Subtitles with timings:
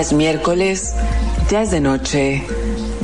[0.00, 0.94] Es miércoles,
[1.50, 2.42] ya es de noche,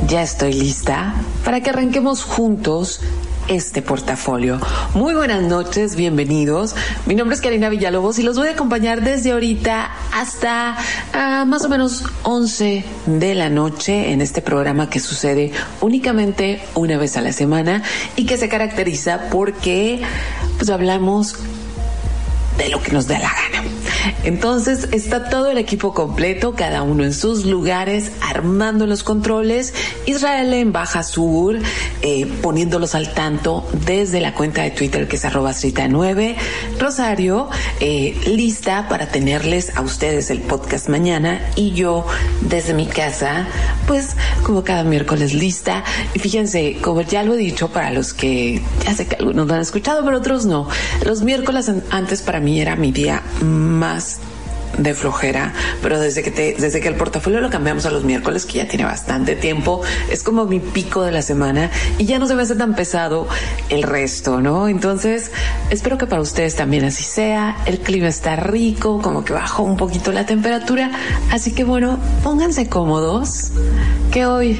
[0.07, 1.13] ya estoy lista
[1.45, 3.01] para que arranquemos juntos
[3.47, 4.59] este portafolio.
[4.95, 6.75] Muy buenas noches, bienvenidos.
[7.05, 10.75] Mi nombre es Karina Villalobos y los voy a acompañar desde ahorita hasta
[11.13, 15.51] ah, más o menos 11 de la noche en este programa que sucede
[15.81, 17.83] únicamente una vez a la semana
[18.15, 20.01] y que se caracteriza porque
[20.57, 21.35] pues hablamos
[22.57, 23.56] de lo que nos da la gana.
[24.23, 29.73] Entonces está todo el equipo completo, cada uno en sus lugares, armando los controles.
[30.05, 31.57] Israel en Baja Sur,
[32.01, 35.53] eh, poniéndolos al tanto desde la cuenta de Twitter que es arroba
[35.89, 36.35] 9
[36.79, 41.41] Rosario, eh, lista para tenerles a ustedes el podcast mañana.
[41.55, 42.05] Y yo
[42.41, 43.47] desde mi casa,
[43.87, 45.83] pues como cada miércoles lista.
[46.13, 49.53] Y fíjense, como ya lo he dicho para los que ya sé que algunos lo
[49.53, 50.67] han escuchado, pero otros no.
[51.05, 53.96] Los miércoles antes para mí era mi día más
[54.77, 58.59] de flojera, pero desde que desde que el portafolio lo cambiamos a los miércoles, que
[58.59, 62.35] ya tiene bastante tiempo, es como mi pico de la semana y ya no se
[62.35, 63.27] me hace tan pesado
[63.69, 64.67] el resto, ¿no?
[64.67, 65.31] Entonces,
[65.69, 67.57] espero que para ustedes también así sea.
[67.65, 70.91] El clima está rico, como que bajó un poquito la temperatura,
[71.31, 73.51] así que bueno, pónganse cómodos,
[74.11, 74.59] que hoy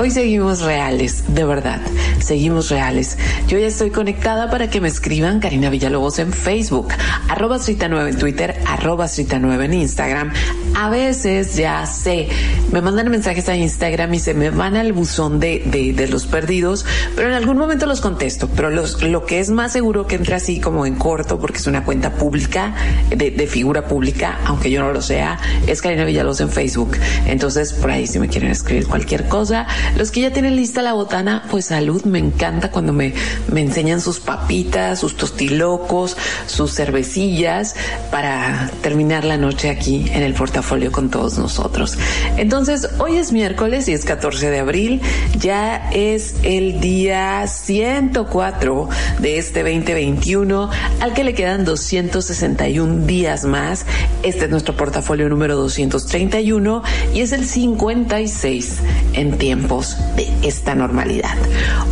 [0.00, 1.78] Hoy seguimos reales, de verdad,
[2.20, 3.18] seguimos reales.
[3.48, 6.88] Yo ya estoy conectada para que me escriban Karina Villalobos en Facebook,
[7.28, 10.32] arroba 9 en Twitter, arroba 9 en Instagram.
[10.74, 12.28] A veces ya sé,
[12.72, 16.86] me mandan mensajes a Instagram y se me van al buzón de, de, los perdidos,
[17.16, 18.48] pero en algún momento los contesto.
[18.54, 21.66] Pero los, lo que es más seguro que entre así como en corto, porque es
[21.66, 22.74] una cuenta pública,
[23.10, 26.96] de, figura pública, aunque yo no lo sea, es Karina Villalobos en Facebook.
[27.26, 29.66] Entonces, por ahí si me quieren escribir cualquier cosa,
[29.96, 33.12] los que ya tienen lista la botana, pues salud, me encanta cuando me,
[33.52, 36.16] me enseñan sus papitas, sus tostilocos,
[36.46, 37.74] sus cervecillas
[38.10, 41.96] para terminar la noche aquí en el portafolio con todos nosotros.
[42.36, 45.00] Entonces, hoy es miércoles y es 14 de abril,
[45.38, 48.88] ya es el día 104
[49.20, 50.68] de este 2021,
[51.00, 53.86] al que le quedan 261 días más.
[54.22, 56.82] Este es nuestro portafolio número 231
[57.14, 58.80] y es el 56
[59.14, 59.82] en tiempo
[60.16, 61.36] de esta normalidad.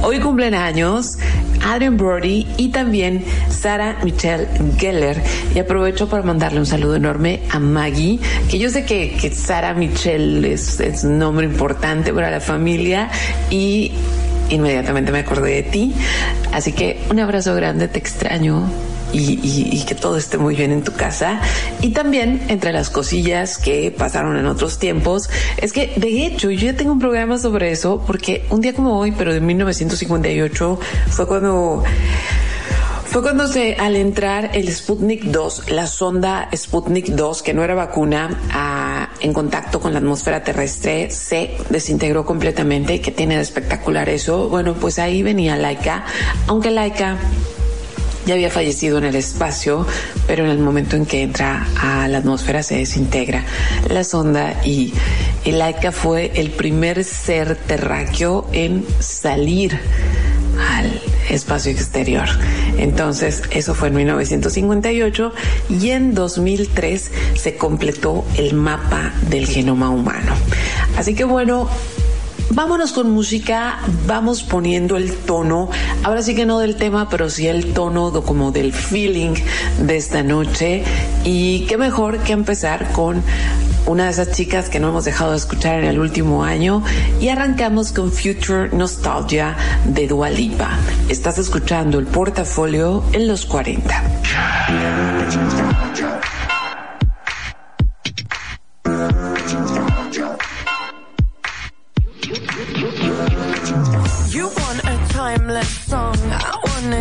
[0.03, 1.17] Hoy cumplen años
[1.65, 4.47] Adrian Brody y también Sara Michelle
[4.78, 5.21] Geller.
[5.55, 8.19] Y aprovecho para mandarle un saludo enorme a Maggie,
[8.51, 13.11] que yo sé que, que Sara Michelle es, es un nombre importante para la familia
[13.51, 13.93] y
[14.51, 15.95] inmediatamente me acordé de ti.
[16.53, 18.69] Así que un abrazo grande, te extraño
[19.13, 21.41] y, que todo esté muy bien en tu casa.
[21.81, 26.67] Y también entre las cosillas que pasaron en otros tiempos, es que de hecho yo
[26.67, 30.81] ya tengo un programa sobre eso, porque un día como hoy, pero de 1958,
[31.11, 31.85] fue cuando...
[33.11, 37.75] Fue cuando se, al entrar el Sputnik 2, la sonda Sputnik 2, que no era
[37.75, 42.97] vacuna, en contacto con la atmósfera terrestre, se desintegró completamente.
[42.97, 44.51] y que tiene de espectacular eso?
[44.51, 46.05] Bueno, pues ahí venía Laika,
[46.49, 47.17] aunque Laika
[48.27, 49.87] ya había fallecido en el espacio,
[50.27, 53.43] pero en el momento en que entra a la atmósfera se desintegra
[53.89, 54.93] la sonda y
[55.47, 60.38] Laika fue el primer ser terráqueo en salir al
[61.28, 62.28] espacio exterior.
[62.78, 65.33] Entonces, eso fue en 1958
[65.69, 70.33] y en 2003 se completó el mapa del genoma humano.
[70.97, 71.69] Así que bueno,
[72.51, 75.69] Vámonos con música, vamos poniendo el tono,
[76.03, 79.34] ahora sí que no del tema, pero sí el tono como del feeling
[79.83, 80.83] de esta noche.
[81.25, 83.22] Y qué mejor que empezar con
[83.86, 86.83] una de esas chicas que no hemos dejado de escuchar en el último año
[87.21, 90.78] y arrancamos con Future Nostalgia de Dua Lipa.
[91.09, 94.03] Estás escuchando el portafolio en los 40.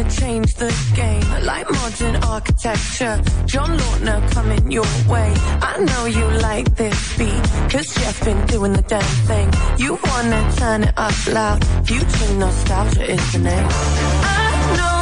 [0.09, 3.21] change the game like modern architecture.
[3.45, 5.06] John Lautner coming your way.
[5.61, 9.49] I know you like this beat, cause Jeff been doing the damn thing.
[9.77, 11.59] You wanna turn it up loud.
[11.87, 13.67] Future nostalgia is the name.
[13.69, 14.96] I know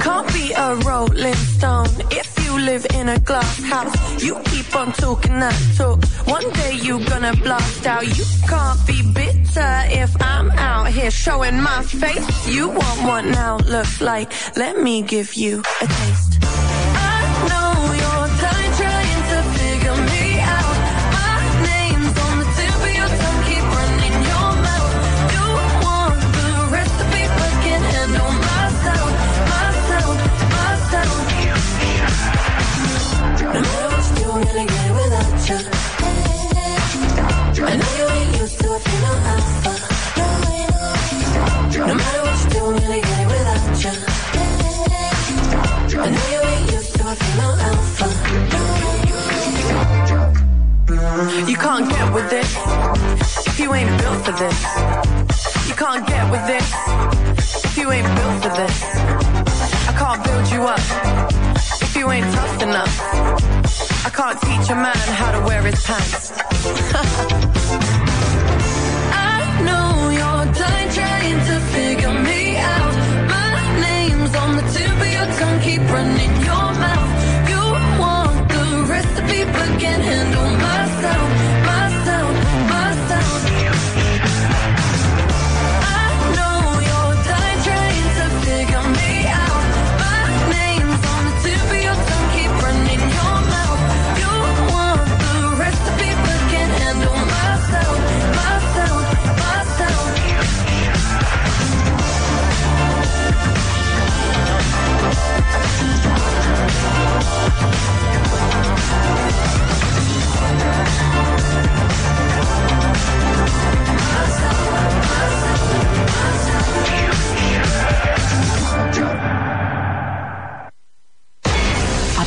[0.00, 4.22] Can't be a rolling stone if you live in a glass house.
[4.22, 6.04] You keep on talking that talk.
[6.28, 8.06] One day you gonna blast out.
[8.06, 12.48] You can't be bitter if I'm out here showing my face.
[12.48, 14.32] You want what now looks like.
[14.56, 16.33] Let me give you a taste.
[38.44, 38.50] No
[41.94, 43.92] matter what you do, I'm gonna get it without you.
[45.98, 48.06] I know you ain't used to a female alpha.
[51.50, 52.50] You can't get with this
[53.46, 54.60] if you ain't built for this.
[55.66, 56.70] You can't get with this
[57.64, 58.82] if you ain't built for this.
[59.88, 60.80] I can't build you up
[61.80, 63.00] if you ain't tough enough.
[64.04, 66.30] I can't teach a man how to wear his pants.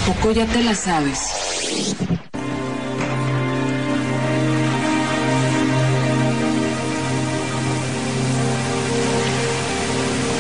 [0.08, 1.20] poco ya te la sabes?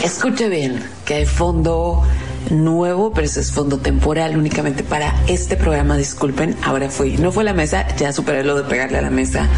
[0.05, 2.01] Escuche bien, que hay fondo
[2.49, 5.97] nuevo, pero ese es fondo temporal únicamente para este programa.
[5.97, 9.49] Disculpen, ahora fui, no fue la mesa, ya superé lo de pegarle a la mesa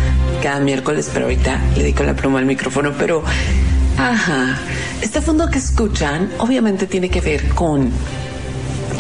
[0.41, 3.23] cada miércoles, pero ahorita le di con la pluma al micrófono, pero
[3.95, 4.57] ajá,
[5.03, 7.91] este fondo que escuchan obviamente tiene que ver con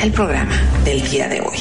[0.01, 1.57] el programa del día de hoy.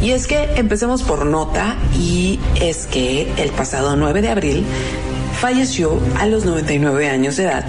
[0.00, 4.64] Y es que empecemos por nota y es que el pasado 9 de abril
[5.40, 7.64] falleció a los 99 años de edad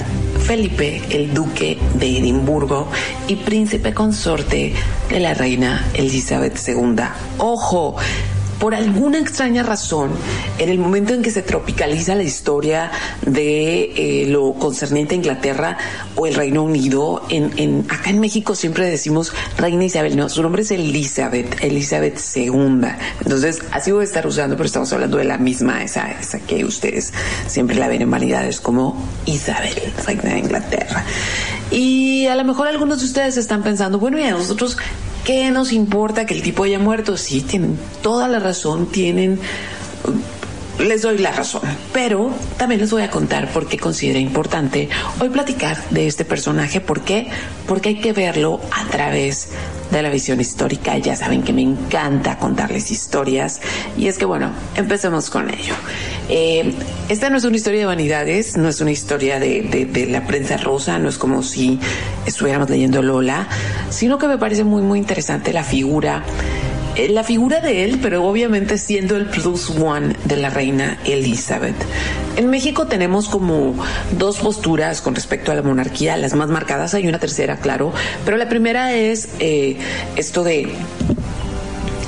[0.46, 2.88] Felipe, el duque de Edimburgo
[3.28, 4.76] y príncipe consorte
[5.10, 6.98] de la reina Elizabeth II.
[7.40, 7.96] Ojo,
[8.60, 10.12] por alguna extraña razón,
[10.60, 12.90] en el momento en que se tropicaliza la historia
[13.26, 13.92] de
[14.24, 15.78] eh, lo concerniente a Inglaterra
[16.16, 20.42] o el Reino Unido, en, en- acá en México siempre decimos Reina Isabel, no, su
[20.42, 22.52] nombre es Elizabeth, Elizabeth II.
[23.22, 26.64] Entonces, así voy a estar usando, pero estamos hablando de la misma, esa, esa que
[26.66, 27.14] ustedes
[27.48, 31.04] siempre la ven en humanidades como Isabel, Reina de Inglaterra.
[31.72, 34.78] Y a lo mejor algunos de ustedes están pensando, bueno, y a nosotros,
[35.26, 37.18] ¿qué nos importa que el tipo haya muerto?
[37.18, 39.40] Sí, tienen toda la razón, tienen
[40.80, 41.62] les doy la razón,
[41.94, 44.90] pero también les voy a contar por qué considero importante
[45.20, 46.82] hoy platicar de este personaje.
[46.82, 47.28] ¿Por qué?
[47.66, 49.50] Porque hay que verlo a través
[49.92, 50.98] de la visión histórica.
[50.98, 53.62] Ya saben que me encanta contarles historias.
[53.98, 55.74] Y es que, bueno, empecemos con ello.
[56.30, 56.74] Eh,
[57.10, 60.98] esta no es una historia de vanidades, no es una historia de, la prensa rosa,
[61.00, 61.80] no es como si
[62.26, 63.48] estuviéramos leyendo Lola,
[63.90, 66.24] sino que me parece muy, muy interesante la figura
[66.96, 71.76] eh, la figura de él, pero obviamente siendo el plus one de la reina Elizabeth.
[72.38, 73.76] En México tenemos como
[74.18, 77.92] dos posturas con respecto a la monarquía, las más marcadas, hay una tercera, claro,
[78.24, 79.78] pero la primera es eh,
[80.16, 80.70] esto de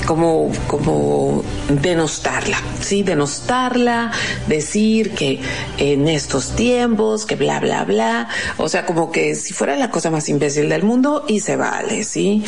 [0.08, 3.04] como, como denostarla, ¿sí?
[3.04, 4.12] Denostarla,
[4.48, 5.42] decir que
[5.78, 10.10] en estos tiempos, que bla, bla, bla, o sea, como que si fuera la cosa
[10.10, 12.42] más imbécil del mundo y se vale, ¿sí?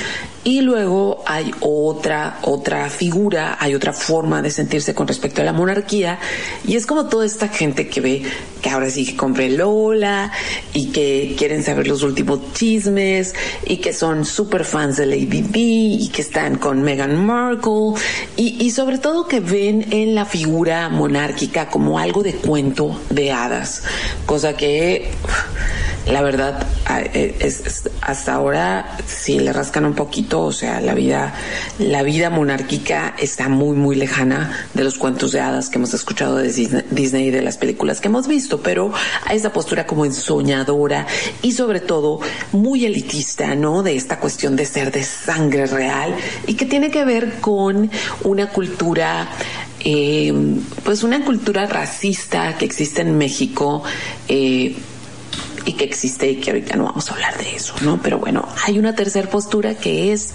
[0.45, 5.51] Y luego hay otra, otra figura, hay otra forma de sentirse con respecto a la
[5.51, 6.17] monarquía
[6.65, 8.23] y es como toda esta gente que ve
[8.61, 10.31] que ahora sí que compré Lola
[10.73, 13.35] y que quieren saber los últimos chismes
[13.65, 17.48] y que son super fans de Lady B y que están con Meghan Markle
[18.35, 23.31] y, y sobre todo que ven en la figura monárquica como algo de cuento de
[23.31, 23.83] hadas,
[24.25, 25.11] cosa que
[26.09, 26.65] la verdad,
[27.13, 31.35] e, es, hasta ahora si le rascan un poquito, o sea, la vida,
[31.77, 36.37] la vida monárquica está muy, muy lejana de los cuentos de hadas que hemos escuchado
[36.37, 36.51] de
[36.89, 38.91] Disney y de las películas que hemos visto, pero
[39.25, 41.05] a esa postura como ensoñadora
[41.41, 43.83] y sobre todo muy elitista, ¿no?
[43.83, 46.15] De esta cuestión de ser de sangre real
[46.47, 47.89] y que tiene que ver con
[48.23, 49.29] una cultura
[49.81, 50.33] eh,
[50.83, 53.81] pues una cultura racista que existe en México,
[54.27, 54.75] eh,
[55.65, 58.01] y que existe y que ahorita no vamos a hablar de eso, ¿no?
[58.01, 60.33] Pero bueno, hay una tercera postura que es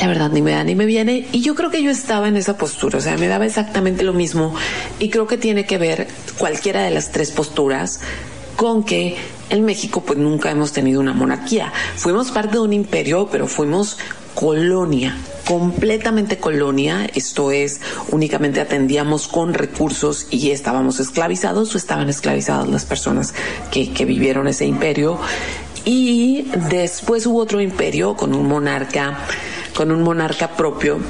[0.00, 2.36] la verdad ni me da ni me viene y yo creo que yo estaba en
[2.36, 4.54] esa postura, o sea, me daba exactamente lo mismo
[4.98, 8.00] y creo que tiene que ver cualquiera de las tres posturas
[8.56, 9.16] con que
[9.50, 11.72] en México pues nunca hemos tenido una monarquía.
[11.96, 13.98] Fuimos parte de un imperio, pero fuimos
[14.34, 22.68] colonia completamente colonia, esto es, únicamente atendíamos con recursos y estábamos esclavizados o estaban esclavizadas
[22.68, 23.34] las personas
[23.70, 25.18] que, que vivieron ese imperio.
[25.84, 29.18] Y después hubo otro imperio con un monarca,
[29.74, 31.00] con un monarca propio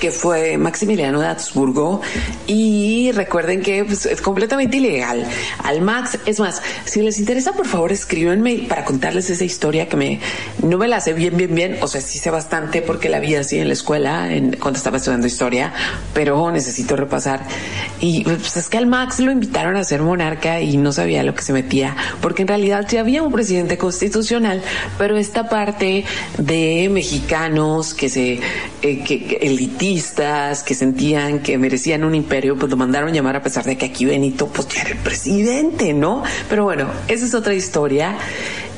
[0.00, 2.00] que fue Maximiliano de Habsburgo
[2.46, 5.26] y recuerden que pues, es completamente ilegal.
[5.62, 9.96] Al Max, es más, si les interesa, por favor, escríbanme para contarles esa historia que
[9.96, 10.20] me
[10.62, 11.78] no me la sé bien, bien, bien.
[11.80, 14.96] O sea, sí sé bastante porque la vi así en la escuela en, cuando estaba
[14.96, 15.72] estudiando historia,
[16.12, 17.42] pero necesito repasar.
[18.00, 21.34] Y pues es que al Max lo invitaron a ser monarca y no sabía lo
[21.34, 24.62] que se metía, porque en realidad sí había un presidente constitucional,
[24.98, 26.04] pero esta parte
[26.38, 28.40] de mexicanos que se
[28.82, 29.38] eh, que, que
[30.74, 34.46] sentían que merecían un imperio, pues lo mandaron llamar a pesar de que aquí Benito
[34.48, 36.22] pues ya era el presidente, ¿no?
[36.48, 38.16] Pero bueno, esa es otra historia.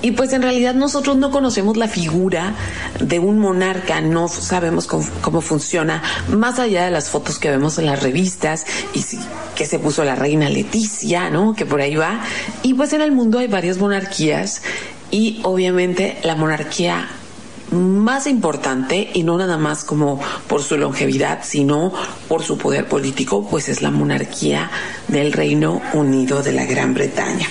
[0.03, 2.55] Y pues en realidad nosotros no conocemos la figura
[3.01, 7.87] de un monarca, no sabemos cómo, funciona, más allá de las fotos que vemos en
[7.87, 9.03] las revistas y
[9.55, 11.55] que se puso la reina Leticia, ¿no?
[11.55, 12.21] Que por ahí va.
[12.63, 14.63] Y pues en el mundo hay varias monarquías
[15.11, 17.09] y obviamente la monarquía
[17.76, 21.92] más importante y no nada más como por su longevidad, sino
[22.28, 24.71] por su poder político, pues es la monarquía
[25.09, 27.49] del Reino Unido de la Gran Bretaña.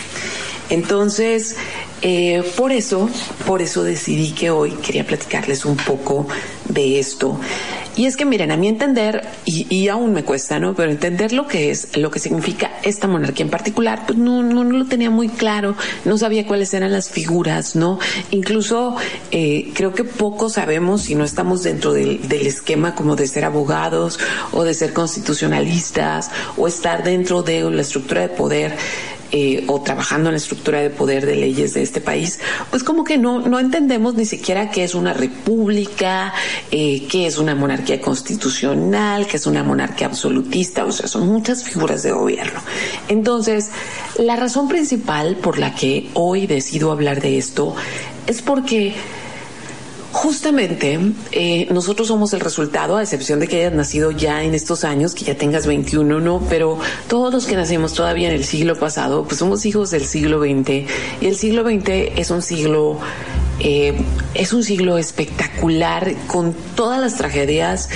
[0.69, 1.55] Entonces,
[2.01, 3.09] eh, por eso,
[3.47, 6.27] por eso decidí que hoy quería platicarles un poco
[6.67, 7.39] de esto.
[7.95, 10.75] Y es que miren, a mi entender, y, aún me cuesta, ¿no?
[10.75, 14.65] Pero entender lo que es, lo que significa esta monarquía en particular, pues no, no,
[14.65, 17.97] lo tenía muy claro, no sabía cuáles eran las figuras, ¿no?
[18.31, 18.97] Incluso
[19.31, 24.19] eh, creo que poco sabemos si no estamos dentro del esquema como de ser abogados
[24.51, 28.75] o de ser constitucionalistas o estar dentro de la estructura de poder
[29.37, 32.39] eh, o trabajando en la estructura de poder de leyes de este país,
[32.69, 36.33] pues como que no, no entendemos ni siquiera qué es una república,
[36.71, 41.65] eh, qué es una monarquía constitucional, qué es una monarquía absolutista, o sea, son muchas
[41.65, 42.61] figuras de gobierno.
[43.09, 43.71] Entonces,
[44.17, 47.75] la razón principal por la que hoy decido hablar de esto
[48.27, 48.95] es porque
[50.15, 50.97] Justamente,
[51.33, 55.13] eh, nosotros somos el resultado, a excepción de que hayas nacido ya en estos años,
[55.13, 56.79] que ya tengas 21, no, pero
[57.09, 60.89] todos los que nacimos todavía en el siglo pasado, pues somos hijos del siglo XX.
[61.19, 62.97] Y el siglo XX es un siglo,
[63.59, 63.93] eh,
[64.33, 67.89] es un siglo espectacular con todas las tragedias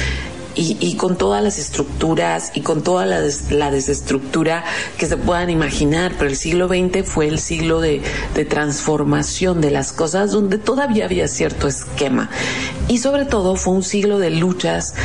[0.62, 4.66] y, con todas las estructuras y con toda la, desestructura
[4.98, 8.02] que se puedan imaginar, pero el siglo XX fue el siglo de,
[8.50, 12.30] transformación de las cosas donde todavía había cierto esquema.
[12.88, 14.96] Y sobre todo fue un siglo de luchas,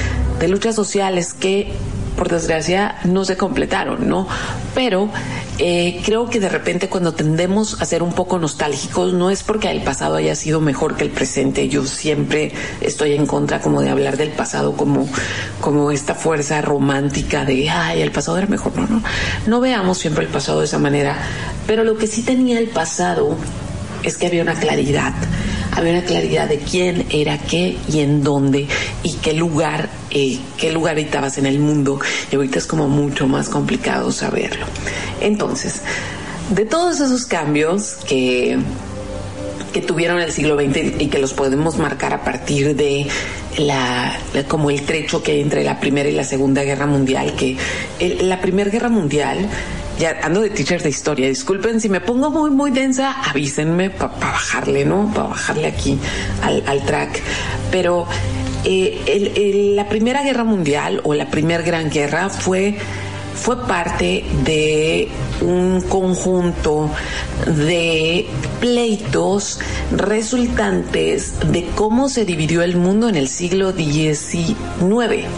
[0.40, 1.72] de luchas sociales que
[2.16, 4.26] por desgracia no se completaron, ¿no?
[4.74, 5.10] Pero
[5.58, 9.70] eh, creo que de repente cuando tendemos a ser un poco nostálgicos, no es porque
[9.70, 11.68] el pasado haya sido mejor que el presente.
[11.68, 15.08] Yo siempre estoy en contra como de hablar del pasado como,
[15.60, 18.76] como esta fuerza romántica de, ay, el pasado era mejor.
[18.76, 19.02] No, no,
[19.46, 21.16] no veamos siempre el pasado de esa manera.
[21.66, 23.36] Pero lo que sí tenía el pasado
[24.02, 25.14] es que había una claridad
[25.74, 28.66] había una claridad de quién era qué y en dónde
[29.02, 32.00] y qué lugar, eh, qué lugar habitabas en el mundo.
[32.30, 34.66] Y ahorita es como mucho más complicado saberlo.
[35.20, 35.82] Entonces,
[36.50, 38.58] de todos esos cambios que
[39.74, 43.08] que tuvieron el siglo XX y que los podemos marcar a partir de
[43.58, 44.16] la,
[44.46, 47.56] como el trecho que hay entre la primera y la segunda guerra mundial que
[48.20, 49.48] la primera guerra mundial
[49.98, 54.14] ya ando de teacher de historia, disculpen si me pongo muy, muy densa, avísenme para
[54.14, 55.10] bajarle, ¿no?
[55.14, 55.98] Para bajarle aquí
[56.42, 57.20] al, track.
[57.70, 58.06] Pero
[58.64, 62.76] eh, la Primera Guerra Mundial o la Primera Gran Guerra fue
[63.34, 65.08] fue parte de
[65.40, 66.90] un conjunto
[67.46, 68.26] de
[68.60, 69.60] pleitos
[69.90, 74.56] resultantes de cómo se dividió el mundo en el siglo XIX,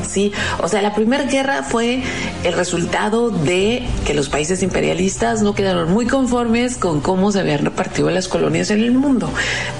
[0.06, 0.32] ¿sí?
[0.62, 2.02] O sea, la primera guerra fue
[2.44, 7.64] el resultado de que los países imperialistas no quedaron muy conformes con cómo se habían
[7.64, 9.30] repartido las colonias en el mundo.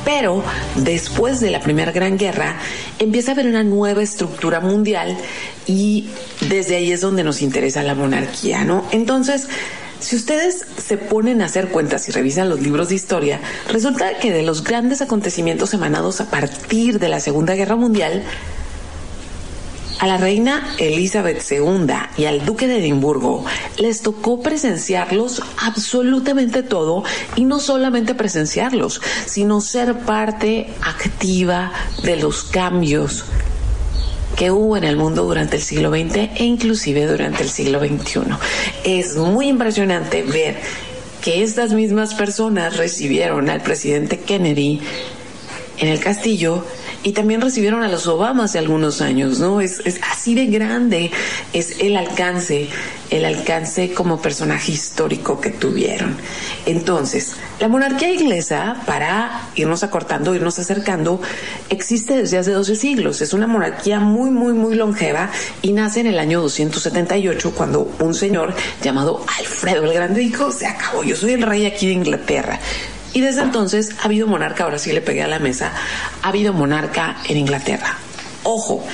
[0.04, 0.42] Pero
[0.76, 2.58] después de la primera gran guerra
[2.98, 5.16] empieza a haber una nueva estructura mundial
[5.66, 6.08] y
[6.48, 8.84] desde ahí es donde nos interesa la monarquía, ¿no?
[8.92, 9.48] Entonces,
[10.06, 14.30] si ustedes se ponen a hacer cuentas y revisan los libros de historia, resulta que
[14.30, 18.22] de los grandes acontecimientos emanados a partir de la Segunda Guerra Mundial,
[19.98, 23.44] a la reina Elizabeth II y al duque de Edimburgo
[23.78, 27.02] les tocó presenciarlos absolutamente todo
[27.34, 31.72] y no solamente presenciarlos, sino ser parte activa
[32.04, 33.24] de los cambios
[34.36, 38.20] que hubo en el mundo durante el siglo XX e inclusive durante el siglo XXI.
[38.84, 40.60] Es muy impresionante ver
[41.22, 44.80] que estas mismas personas recibieron al presidente Kennedy
[45.78, 46.64] en el castillo
[47.06, 49.60] y también recibieron a los Obama hace algunos años, ¿no?
[49.60, 51.12] Es, así de grande,
[51.52, 52.68] es el alcance,
[53.10, 56.16] el alcance como personaje histórico que tuvieron.
[56.66, 61.20] Entonces, la monarquía inglesa, para irnos acortando, irnos acercando,
[61.70, 63.20] existe desde hace 12 siglos.
[63.20, 65.30] Es una monarquía muy, muy, muy longeva
[65.62, 70.66] y nace en el año 278 cuando un señor llamado Alfredo el Grande dijo, se
[70.66, 72.58] acabó, yo soy el rey aquí de Inglaterra.
[73.16, 75.72] Y desde entonces ha habido monarca, ahora sí le pegué a la mesa,
[76.20, 77.96] ha habido monarca en Inglaterra.
[78.42, 78.84] Ojo,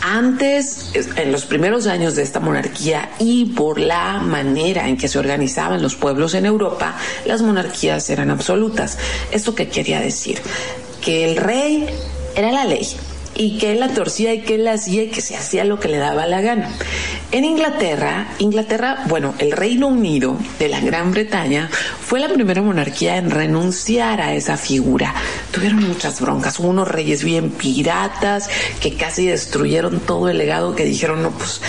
[0.00, 5.18] antes, en los primeros años de esta monarquía y por la manera en que se
[5.18, 8.98] organizaban los pueblos en Europa, las monarquías eran absolutas.
[9.32, 10.40] ¿Esto qué quería decir?
[11.00, 11.88] Que el rey
[12.36, 12.86] era la ley
[13.36, 15.78] y que él la torcía y que él la hacía y que se hacía lo
[15.78, 16.70] que le daba la gana.
[17.32, 21.68] En Inglaterra, Inglaterra, bueno, el Reino Unido de la Gran Bretaña
[22.00, 25.14] fue la primera monarquía en renunciar a esa figura.
[25.50, 28.48] Tuvieron muchas broncas, hubo unos reyes bien piratas
[28.80, 31.60] que casi destruyeron todo el legado que dijeron, no, pues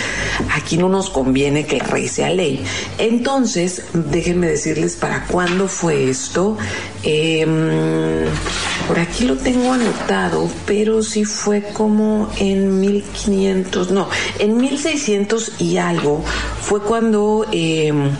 [0.54, 2.64] aquí no nos conviene que el rey sea ley.
[2.98, 6.56] Entonces, déjenme decirles para cuándo fue esto.
[7.02, 8.26] Em,
[8.88, 15.76] por aquí lo tengo anotado, pero sí fue como en 1500, no, en 1600 y
[15.76, 16.24] algo
[16.62, 18.10] fue cuando em,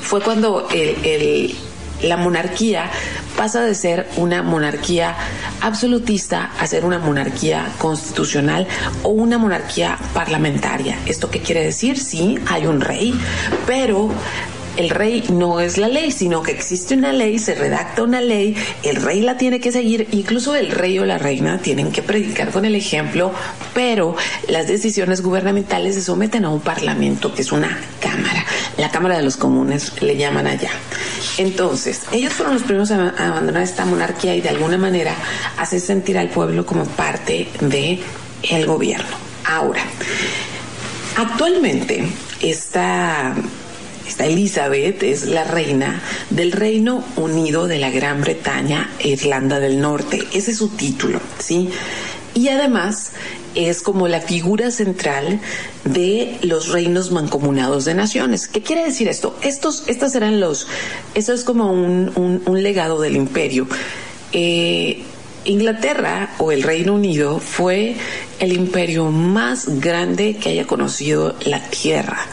[0.00, 0.68] fue cuando
[2.02, 2.88] la monarquía
[3.36, 5.16] pasa de ser una monarquía
[5.60, 8.66] absolutista a ser una monarquía constitucional
[9.02, 10.98] o una monarquía parlamentaria.
[11.06, 11.98] ¿Esto qué quiere decir?
[11.98, 13.12] Sí, hay un rey,
[13.66, 14.08] pero
[14.78, 18.56] el rey no es la ley, sino que existe una ley, se redacta una ley,
[18.84, 22.52] el rey la tiene que seguir, incluso el rey o la reina tienen que predicar
[22.52, 23.32] con el ejemplo,
[23.74, 24.14] pero
[24.46, 28.44] las decisiones gubernamentales se someten a un parlamento que es una cámara,
[28.76, 30.70] la Cámara de los Comunes le llaman allá.
[31.38, 35.12] Entonces, ellos fueron los primeros a abandonar esta monarquía y de alguna manera
[35.56, 38.00] hacer sentir al pueblo como parte de
[38.44, 39.16] el gobierno.
[39.44, 39.82] Ahora,
[41.16, 42.08] actualmente
[42.40, 43.34] esta
[44.08, 49.82] esta Elizabeth es la reina del Reino Unido de la Gran Bretaña e Irlanda del
[49.82, 50.24] Norte.
[50.32, 51.68] Ese es su título, ¿sí?
[52.32, 53.12] Y además
[53.54, 55.40] es como la figura central
[55.84, 58.48] de los reinos mancomunados de naciones.
[58.48, 59.36] ¿Qué quiere decir esto?
[59.42, 60.66] Estos, estos eran los,
[61.14, 63.68] eso es como un, legado del imperio.
[64.32, 65.02] Eh,
[65.44, 67.96] Inglaterra o el Reino Unido fue
[68.38, 72.26] el imperio más grande que haya conocido la Tierra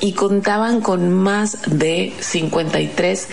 [0.00, 3.28] y contaban con más de 53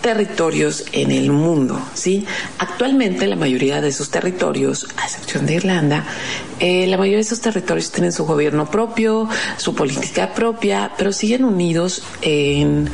[0.00, 2.26] territorios en el mundo, ¿sí?
[2.58, 6.06] Actualmente la mayoría de esos territorios, a excepción de Irlanda,
[6.58, 11.44] eh, la mayoría de esos territorios tienen su gobierno propio, su política propia, pero siguen
[11.44, 12.90] unidos en,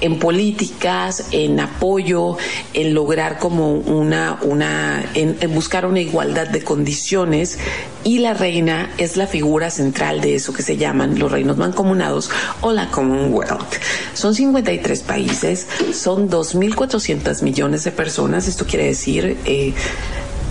[0.00, 2.36] en políticas, en apoyo,
[2.72, 7.58] en lograr como una, una, en, buscar una igualdad de condiciones
[8.04, 12.30] y la reina es la figura central de eso que se llaman los reinos mancomunados
[12.62, 13.74] o la Commonwealth.
[14.14, 19.36] Son 53 países, son 2.400 millones de personas, esto quiere decir...
[19.44, 19.74] Eh,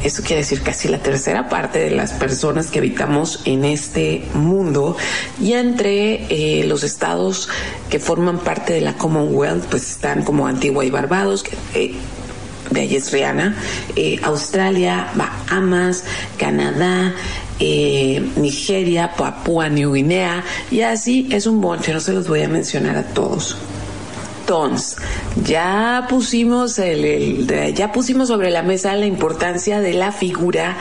[0.03, 4.95] eso quiere decir casi la tercera parte de las personas que habitamos en este mundo.
[5.41, 7.49] Y entre eh, los estados
[7.89, 11.93] que forman parte de la Commonwealth, pues están como Antigua y Barbados, que, eh,
[12.71, 13.57] de ahí es Rihanna,
[13.95, 16.03] eh, Australia, Bahamas,
[16.37, 17.13] Canadá,
[17.59, 22.95] Nigeria, Papúa New Guinea, y así es un bonche, no se los voy a mencionar
[22.95, 23.57] a todos
[25.45, 30.75] ya pusimos el, ya pusimos sobre la mesa la importancia de la figura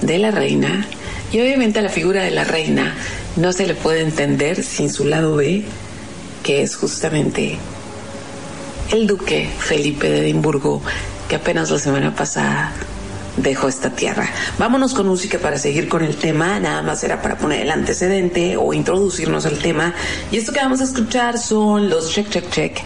[0.00, 0.86] de la reina.
[1.30, 2.94] Y obviamente a la figura de la reina
[3.36, 5.62] no se le puede entender sin su lado B,
[6.42, 7.56] que es justamente
[8.90, 10.82] el duque Felipe de Edimburgo,
[11.28, 12.72] que apenas la semana pasada
[13.36, 14.28] dejó esta tierra.
[14.58, 18.56] Vámonos con música para seguir con el tema, nada más era para poner el antecedente
[18.56, 19.94] o introducirnos al tema.
[20.30, 22.78] Y esto que vamos a escuchar son los Check Check Check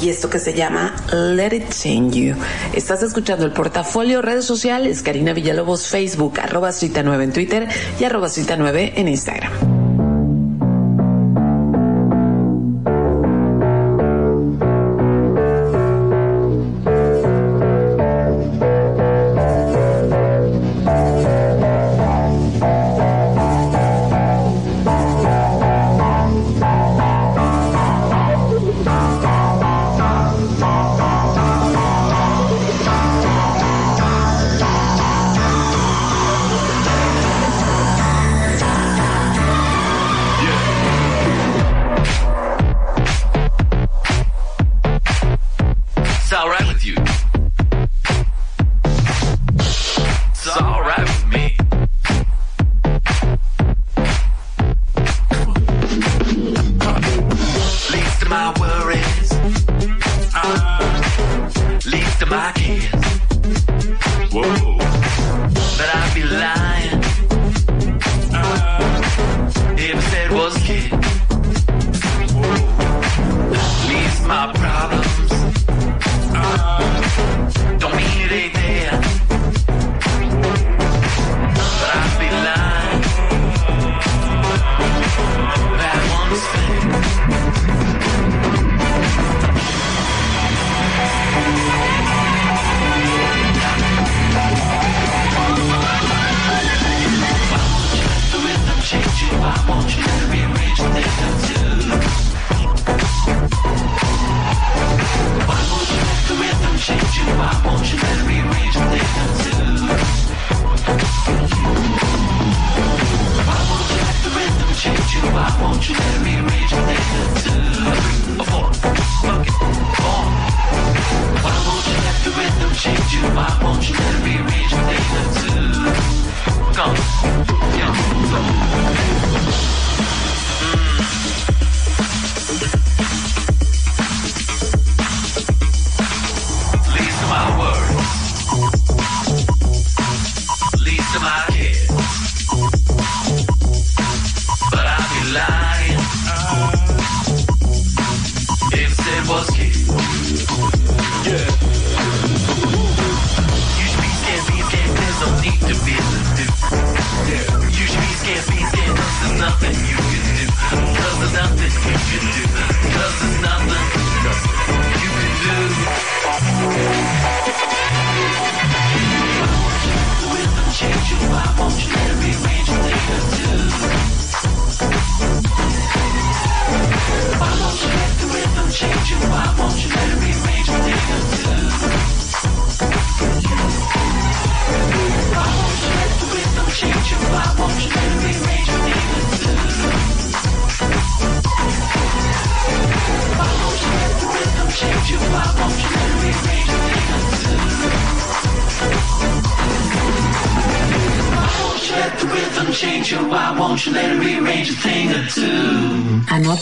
[0.00, 2.36] y esto que se llama Let It Change You.
[2.72, 8.28] Estás escuchando el portafolio redes sociales, Karina Villalobos Facebook, arroba 9 en Twitter y arroba
[8.56, 9.79] 9 en Instagram.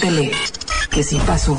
[0.01, 0.31] Anótele,
[0.91, 1.59] que sí pasó.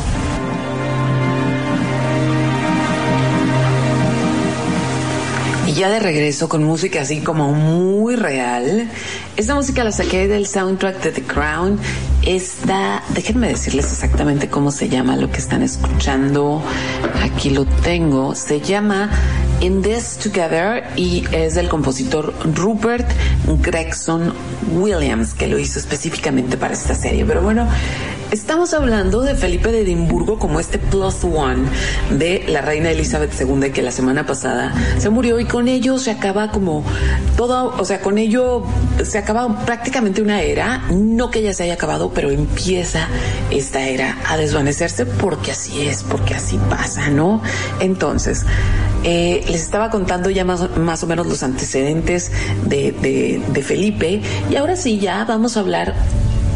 [5.79, 8.89] ya de regreso con música así como muy real.
[9.37, 11.79] Esta música la saqué del soundtrack de The Crown.
[12.21, 16.61] Esta, déjenme decirles exactamente cómo se llama lo que están escuchando.
[17.23, 18.35] Aquí lo tengo.
[18.35, 19.09] Se llama
[19.61, 23.09] In This Together y es del compositor Rupert
[23.61, 24.33] Gregson
[24.73, 27.23] Williams, que lo hizo específicamente para esta serie.
[27.23, 27.69] Pero bueno,
[28.31, 31.63] Estamos hablando de Felipe de Edimburgo como este plus one
[32.11, 36.11] de la reina Elizabeth II que la semana pasada se murió y con ello se
[36.11, 36.83] acaba como
[37.35, 38.63] todo, o sea, con ello
[39.03, 43.07] se acaba prácticamente una era, no que ya se haya acabado, pero empieza
[43.49, 47.41] esta era a desvanecerse porque así es, porque así pasa, ¿no?
[47.79, 48.45] Entonces,
[49.03, 52.31] eh, les estaba contando ya más, más, o menos los antecedentes
[52.65, 55.95] de, Felipe y ahora sí ya vamos a hablar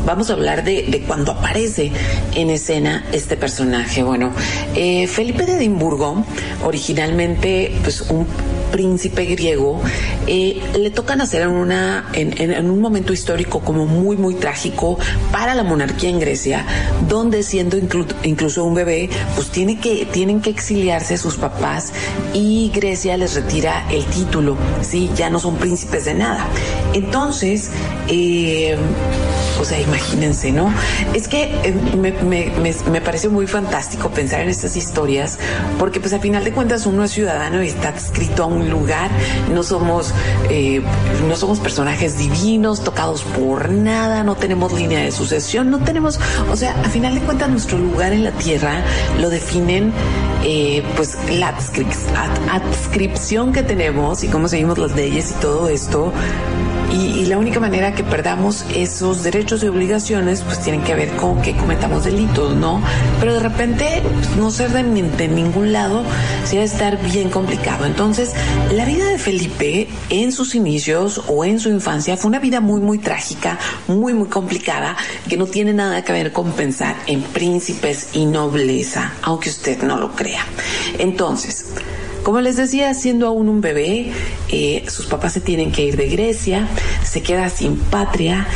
[0.06, 1.92] vamos a hablar de, cuando aparece
[2.36, 4.04] en escena este personaje.
[4.04, 4.32] Bueno,
[4.76, 6.26] eh, Felipe de Edimburgo,
[6.64, 8.28] originalmente pues un
[8.74, 9.80] príncipe griego,
[10.26, 14.98] eh, le toca nacer en, un momento histórico como muy, muy trágico
[15.32, 16.66] para la monarquía en Grecia,
[17.08, 17.78] donde siendo
[18.24, 21.94] incluso un bebé, pues tiene que, tienen que exiliarse sus papás
[22.34, 25.12] y Grecia les retira el título, ¿sí?
[25.16, 26.48] Ya no son príncipes de nada.
[26.94, 27.70] Entonces,
[28.08, 28.76] eh,
[29.62, 30.74] o sea, imagínense, ¿no?
[31.14, 32.52] Es que eh, me, me,
[32.92, 35.38] me, parece muy fantástico pensar en estas historias,
[35.78, 39.10] porque pues al final de cuentas uno es ciudadano y está adscrito a un lugar,
[39.52, 40.14] no somos,
[40.50, 40.82] eh,
[41.28, 46.20] no somos personajes divinos, tocados por nada, no tenemos línea de sucesión, no tenemos,
[46.52, 48.84] o sea, al final de cuentas nuestro lugar en la tierra
[49.20, 49.92] lo definen
[50.44, 51.56] eh, pues la
[52.52, 56.12] adscripción que tenemos y cómo seguimos las leyes y todo esto
[56.92, 61.42] y, la única manera que perdamos esos derechos y obligaciones, pues tienen que ver con
[61.42, 62.82] que cometamos delitos, ¿no?
[63.20, 66.04] Pero de repente, pues, no ser de, ningún lado,
[66.46, 67.86] sí va a estar bien complicado.
[67.86, 68.34] Entonces,
[68.72, 72.82] la vida de Felipe en sus inicios o en su infancia fue una vida muy,
[72.82, 74.96] muy trágica, muy, muy complicada,
[75.30, 79.98] que no tiene nada que ver con pensar en príncipes y nobleza, aunque usted no
[79.98, 80.46] lo crea.
[81.00, 81.66] Entonces,
[82.24, 84.12] como les decía, siendo aún un bebé,
[84.50, 86.68] eh, sus papás se tienen que ir de Grecia,
[87.04, 88.48] se queda sin patria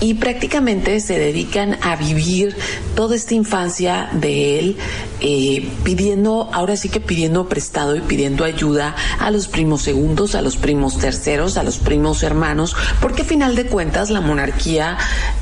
[0.00, 2.56] y prácticamente se dedican a vivir
[2.94, 4.76] toda esta infancia de él
[5.20, 10.42] eh, pidiendo, ahora sí que pidiendo prestado y pidiendo ayuda a los primos segundos, a
[10.42, 14.98] los primos terceros, a los primos hermanos, porque a final de cuentas la monarquía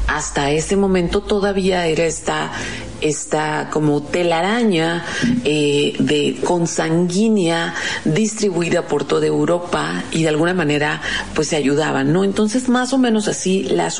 [0.06, 2.52] hasta ese momento todavía era esta
[3.00, 5.04] esta como telaraña
[5.44, 11.02] eh, de consanguínea distribuida por toda Europa y de alguna manera
[11.34, 12.24] pues se ayudaban, ¿no?
[12.24, 13.90] Entonces más o menos así la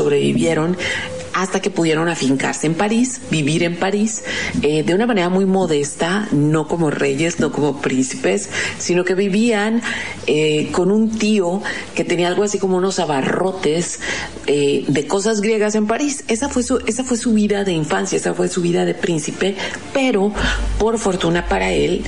[1.34, 4.22] hasta que pudieron afincarse en París, vivir en París
[4.62, 9.82] eh, de una manera muy modesta, no como reyes, no como príncipes, sino que vivían
[10.26, 11.60] eh, con un tío
[11.94, 13.98] que tenía algo así como unos abarrotes
[14.46, 16.24] eh, de cosas griegas en París.
[16.28, 19.56] Esa fue su vida de infancia, esa fue su vida de príncipe,
[19.92, 20.32] pero
[20.78, 22.04] por fortuna para él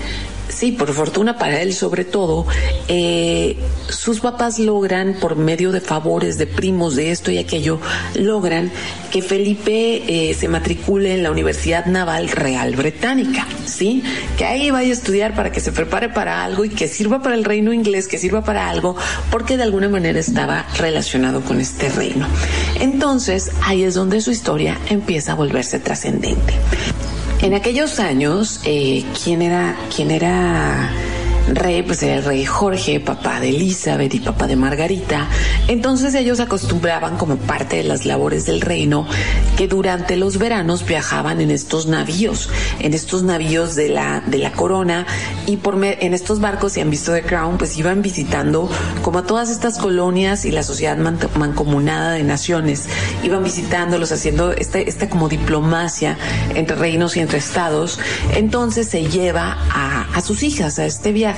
[0.56, 2.46] Sí, por fortuna para él sobre todo,
[2.88, 3.58] eh,
[3.90, 7.78] sus papás logran, por medio de favores, de primos, de esto y aquello,
[8.14, 8.72] logran
[9.12, 14.02] que Felipe eh, se matricule en la Universidad Naval Real Británica, ¿sí?
[14.38, 17.34] Que ahí vaya a estudiar para que se prepare para algo y que sirva para
[17.34, 18.96] el reino inglés, que sirva para algo,
[19.30, 22.26] porque de alguna manera estaba relacionado con este reino.
[22.80, 26.54] Entonces, ahí es donde su historia empieza a volverse trascendente.
[27.42, 30.90] En aquellos años, eh, ¿quién era, quién era
[31.48, 35.28] rey, pues era el rey Jorge, papá de Elizabeth y papá de Margarita.
[35.68, 39.06] Entonces ellos acostumbraban como parte de las labores del reino
[39.56, 44.52] que durante los veranos viajaban en estos navíos, en estos navíos de la, de la
[44.52, 45.06] corona
[45.46, 48.70] y por en estos barcos, si han visto The Crown, pues iban visitando
[49.02, 52.88] como a todas estas colonias y la sociedad mancomunada de naciones,
[53.22, 56.16] iban visitándolos, haciendo esta, esta como diplomacia
[56.54, 57.98] entre reinos y entre estados.
[58.34, 61.35] Entonces se lleva a, a sus hijas a este viaje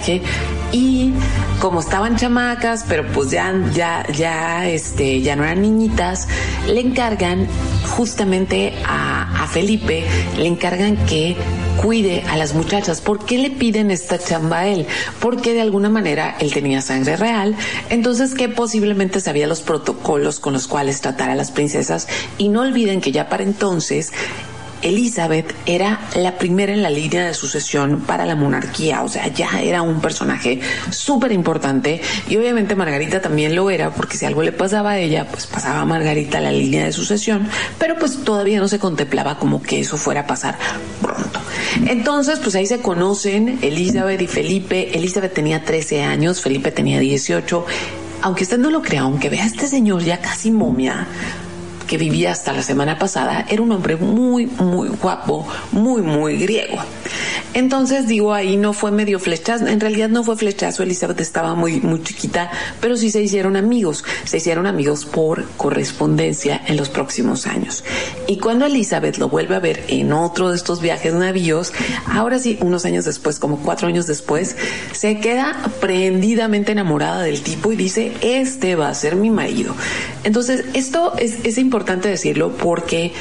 [0.72, 1.12] y
[1.60, 6.28] como estaban chamacas, pero pues ya, ya, ya, este, ya no eran niñitas,
[6.66, 7.46] le encargan
[7.96, 10.04] justamente a, a Felipe,
[10.36, 11.36] le encargan que
[11.82, 13.00] cuide a las muchachas.
[13.00, 14.86] ¿Por qué le piden esta chamba a él?
[15.20, 17.56] Porque de alguna manera él tenía sangre real,
[17.88, 22.60] entonces que posiblemente sabía los protocolos con los cuales tratar a las princesas y no
[22.60, 24.12] olviden que ya para entonces
[24.82, 29.60] Elizabeth era la primera en la línea de sucesión para la monarquía, o sea, ya
[29.60, 30.60] era un personaje
[30.90, 35.26] súper importante y obviamente Margarita también lo era, porque si algo le pasaba a ella,
[35.26, 39.62] pues pasaba a Margarita la línea de sucesión, pero pues todavía no se contemplaba como
[39.62, 40.58] que eso fuera a pasar
[41.00, 41.40] pronto.
[41.86, 44.96] Entonces, pues ahí se conocen Elizabeth y Felipe.
[44.96, 47.66] Elizabeth tenía 13 años, Felipe tenía 18.
[48.22, 51.06] Aunque usted no lo crea, aunque vea a este señor ya casi momia,
[51.88, 56.78] que vivía hasta la semana pasada, era un hombre muy, muy guapo, muy, muy griego.
[57.54, 61.80] Entonces digo, ahí no fue medio flechazo, en realidad no fue flechazo, Elizabeth estaba muy,
[61.80, 67.46] muy chiquita, pero sí se hicieron amigos, se hicieron amigos por correspondencia en los próximos
[67.46, 67.84] años.
[68.26, 71.72] Y cuando Elizabeth lo vuelve a ver en otro de estos viajes navíos,
[72.06, 74.56] ahora sí, unos años después, como cuatro años después,
[74.92, 79.74] se queda prendidamente enamorada del tipo y dice, este va a ser mi marido.
[80.22, 83.12] Entonces, esto es, es importante decirlo porque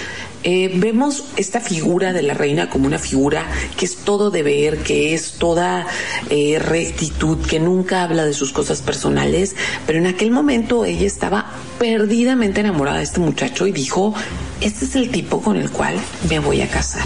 [0.44, 5.14] eh, vemos esta figura de la reina como una figura que es todo deber, que
[5.14, 5.88] es toda
[6.30, 11.52] eh, rectitud, que nunca habla de sus cosas personales, pero en aquel momento ella estaba
[11.80, 14.14] perdidamente enamorada de este muchacho y dijo,
[14.62, 15.96] este es el tipo con el cual
[16.30, 17.06] me voy a casar.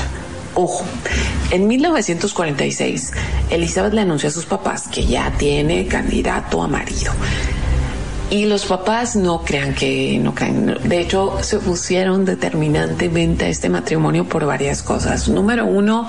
[0.54, 0.84] Ojo,
[1.52, 3.12] en 1946
[3.50, 7.14] Elizabeth le anunció a sus papás que ya tiene candidato a marido.
[8.32, 10.78] Y los papás no crean que no crean.
[10.86, 15.28] De hecho, se pusieron determinantemente a este matrimonio por varias cosas.
[15.28, 16.08] Número uno,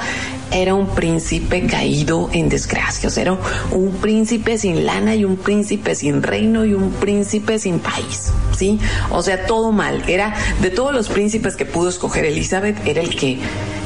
[0.52, 3.18] era un príncipe caído en desgracias.
[3.18, 3.36] Era
[3.72, 8.32] un príncipe sin lana y un príncipe sin reino y un príncipe sin país.
[8.56, 8.78] ¿Sí?
[9.10, 10.04] O sea, todo mal.
[10.06, 13.40] Era de todos los príncipes que pudo escoger Elizabeth, era el que,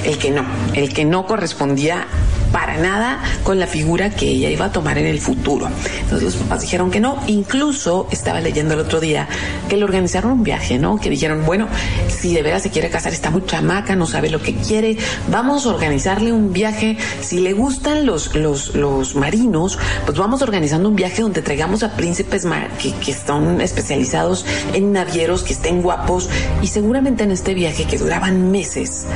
[0.05, 0.45] el que no,
[0.75, 2.07] el que no correspondía
[2.53, 5.69] para nada con la figura que ella iba a tomar en el futuro.
[6.01, 7.23] Entonces los papás dijeron que no.
[7.27, 9.29] Incluso estaba leyendo el otro día
[9.69, 10.99] que le organizaron un viaje, ¿no?
[10.99, 11.69] Que dijeron, bueno,
[12.09, 14.97] si de veras se quiere casar, está muy chamaca, no sabe lo que quiere,
[15.31, 16.97] vamos a organizarle un viaje.
[17.21, 21.97] Si le gustan los, los, los marinos, pues vamos organizando un viaje donde traigamos a
[21.97, 22.47] príncipes
[22.81, 26.29] que, que están especializados en navieros, que estén guapos
[26.63, 29.07] y seguramente en este viaje que duraban meses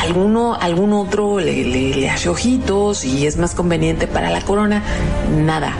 [0.00, 4.82] alguno, algún otro le, le, hace ojitos y es más conveniente para la corona.
[5.36, 5.74] Nada.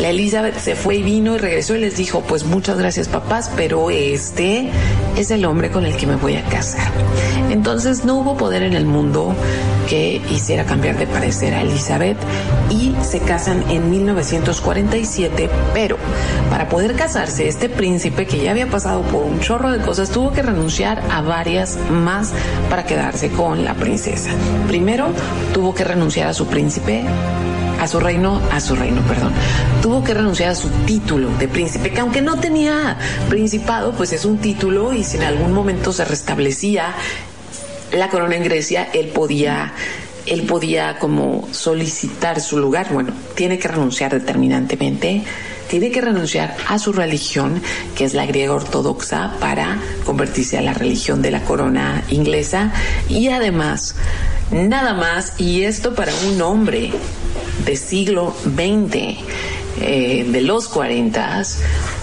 [0.00, 3.50] La Elizabeth se fue y vino y regresó y les dijo, pues muchas gracias papás,
[3.56, 4.68] pero este
[5.16, 6.90] es el hombre con el que me voy a casar.
[7.50, 9.34] Entonces no hubo poder en el mundo
[9.88, 12.16] que hiciera cambiar de parecer a Elizabeth
[12.70, 15.98] y se casan en 1947, pero
[16.50, 20.32] para poder casarse este príncipe que ya había pasado por un chorro de cosas tuvo
[20.32, 22.32] que renunciar a varias más
[22.70, 24.30] para quedarse con la princesa.
[24.68, 25.08] Primero
[25.52, 27.04] tuvo que renunciar a su príncipe
[27.82, 29.32] a su reino, a su reino, perdón.
[29.82, 32.96] Tuvo que renunciar a su título de príncipe, que aunque no tenía
[33.28, 36.94] principado, pues es un título y si en algún momento se restablecía
[37.90, 39.72] la corona en Grecia, él podía
[40.26, 42.86] él podía como solicitar su lugar.
[42.92, 45.24] Bueno, tiene que renunciar determinantemente,
[45.72, 47.62] tiene que renunciar a su religión,
[47.96, 52.74] que es la griega ortodoxa, para convertirse a la religión de la corona inglesa.
[53.08, 53.94] Y además,
[54.50, 56.90] nada más, y esto para un hombre
[57.64, 59.16] de siglo XX,
[59.80, 61.42] eh, de los 40,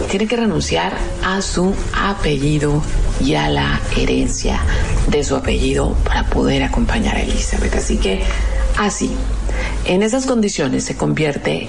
[0.10, 2.82] tiene que renunciar a su apellido
[3.23, 4.62] y a la herencia
[5.12, 7.75] de su apellido para poder acompañar a Elizabeth.
[7.75, 8.23] Así que
[8.79, 9.12] así,
[9.86, 11.67] en esas condiciones se convierte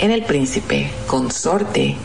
[0.00, 1.96] en el príncipe consorte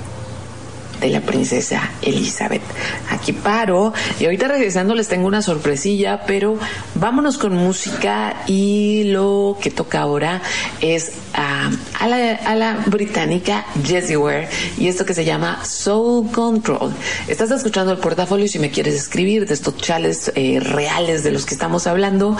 [1.06, 2.64] de la princesa Elizabeth.
[3.12, 6.58] Aquí paro y ahorita regresando les tengo una sorpresilla, pero
[6.96, 10.42] vámonos con música y lo que toca ahora
[10.82, 11.70] es a,
[12.08, 16.92] la, británica Jessie Ware y esto que se llama Soul Control.
[17.28, 21.46] Estás escuchando el portafolio si me quieres escribir de estos chales eh, reales de los
[21.46, 22.36] que estamos hablando,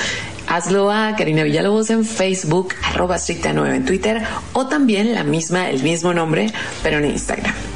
[0.48, 3.18] hazlo a Karina Villalobos en Facebook, arroba
[3.54, 4.24] 9 en Twitter
[4.54, 6.52] o también la misma, el mismo nombre,
[6.82, 7.75] pero en Instagram.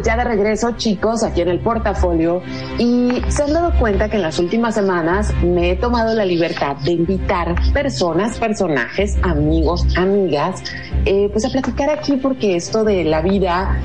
[0.00, 2.40] Pues ya de regreso, chicos, aquí en el portafolio.
[2.78, 6.74] Y se han dado cuenta que en las últimas semanas me he tomado la libertad
[6.76, 10.62] de invitar personas, personajes, amigos, amigas,
[11.04, 13.78] eh, pues a platicar aquí porque esto de la vida,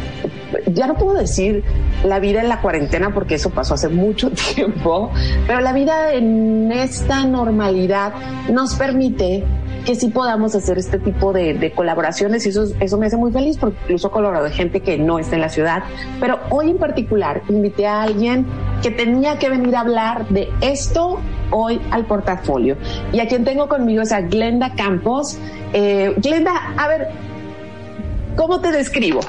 [0.67, 1.65] ya no puedo decir
[2.05, 5.11] la vida en la cuarentena porque eso pasó hace mucho tiempo,
[5.45, 8.13] pero la vida en esta normalidad
[8.49, 9.43] nos permite
[9.85, 13.57] que sí podamos hacer este tipo de, colaboraciones y eso, eso me hace muy feliz
[13.57, 15.83] porque incluso he colaborado de gente que no está en la ciudad.
[16.19, 18.45] Pero hoy en particular invité a alguien
[18.81, 21.19] que tenía que venir a hablar de esto
[21.51, 22.75] hoy al portafolio.
[23.13, 25.37] Y a quien tengo conmigo es a Glenda Campos.
[25.73, 27.09] Eh, Glenda, a ver,
[28.35, 29.21] ¿cómo te describo?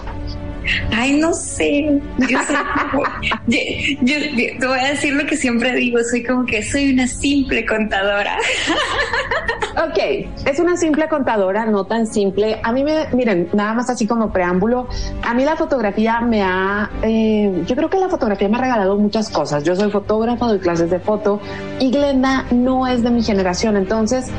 [0.93, 2.01] Ay, no sé.
[2.29, 2.39] Yo,
[3.49, 5.99] te voy a decir lo que siempre digo.
[6.11, 8.37] Soy como que soy una simple contadora.
[9.77, 9.99] Ok,
[10.47, 12.59] es una simple contadora, no tan simple.
[12.63, 14.89] A mí me, miren, nada más así como preámbulo,
[15.23, 18.97] a mí la fotografía me ha, eh, yo creo que la fotografía me ha regalado
[18.97, 19.65] muchas cosas.
[19.65, 21.41] Yo soy fotógrafa, doy clases de foto
[21.79, 24.31] y Glenda no es de mi generación, entonces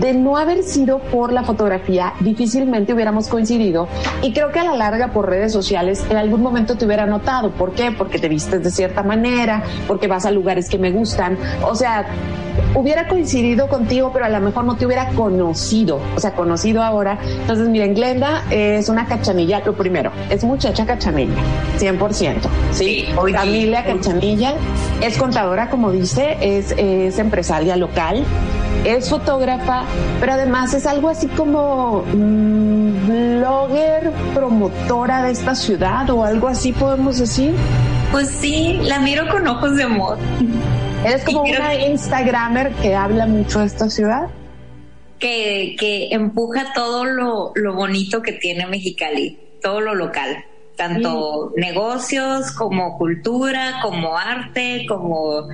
[0.00, 3.88] de no haber sido por la fotografía, difícilmente hubiéramos coincidido
[4.22, 7.50] y creo que a la larga por redes sociales en algún momento te hubiera notado.
[7.50, 7.92] ¿Por qué?
[7.92, 11.38] Porque te vistes de cierta manera, porque vas a lugares que me gustan.
[11.62, 12.06] O sea,
[12.74, 17.18] hubiera coincidido contigo, pero a lo mejor no te hubiera conocido, o sea, conocido ahora.
[17.22, 21.34] Entonces, miren, Glenda es una cachanilla, lo primero, es muchacha cachanilla,
[21.78, 22.36] 100%,
[22.72, 23.06] ¿sí?
[23.14, 24.54] Familia cachanilla,
[25.00, 28.24] es contadora, como dice, es, es empresaria local,
[28.84, 29.83] es fotógrafa,
[30.20, 33.06] pero además es algo así como mm,
[33.38, 37.54] blogger, promotora de esta ciudad o algo así podemos decir.
[38.10, 40.18] Pues sí, la miro con ojos de amor.
[41.04, 44.28] ¿Eres como una Instagramer que habla mucho de esta ciudad?
[45.18, 50.44] Que, que empuja todo lo, lo, bonito que tiene Mexicali, todo lo local,
[50.76, 55.48] tanto negocios como cultura, como arte, como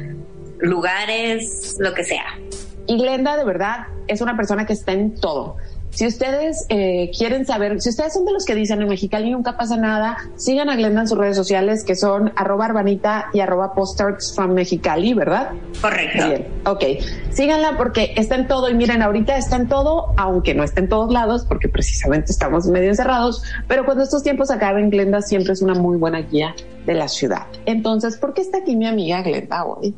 [0.60, 2.38] lugares, lo que sea.
[2.86, 5.56] Y Glenda, de verdad, es una persona que está en todo.
[5.90, 9.56] Si ustedes eh, quieren saber, si ustedes son de los que dicen en Mexicali nunca
[9.56, 13.74] pasa nada, sigan a Glenda en sus redes sociales que son arroba arbanita y arroba
[13.74, 15.50] postcards from Mexicali, ¿verdad?
[15.80, 16.28] Correcto.
[16.28, 16.84] Bien, ok.
[17.30, 20.88] Síganla porque está en todo y miren, ahorita está en todo, aunque no está en
[20.88, 25.62] todos lados porque precisamente estamos medio encerrados, pero cuando estos tiempos acaben, Glenda siempre es
[25.62, 26.54] una muy buena guía
[26.86, 27.46] de la ciudad.
[27.66, 29.94] Entonces, ¿por qué está aquí mi amiga Glenda hoy?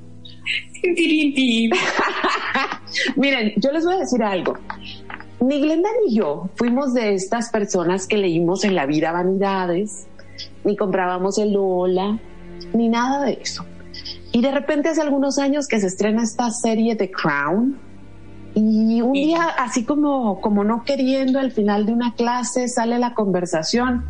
[3.16, 4.56] Miren, yo les voy a decir algo
[5.42, 10.06] ni Glenda ni yo fuimos de estas personas que leímos en la vida vanidades,
[10.64, 12.18] ni comprábamos el Lola,
[12.72, 13.64] ni nada de eso.
[14.30, 17.76] Y de repente hace algunos años que se estrena esta serie The Crown,
[18.54, 23.14] y un día, así como, como no queriendo, al final de una clase sale la
[23.14, 24.04] conversación.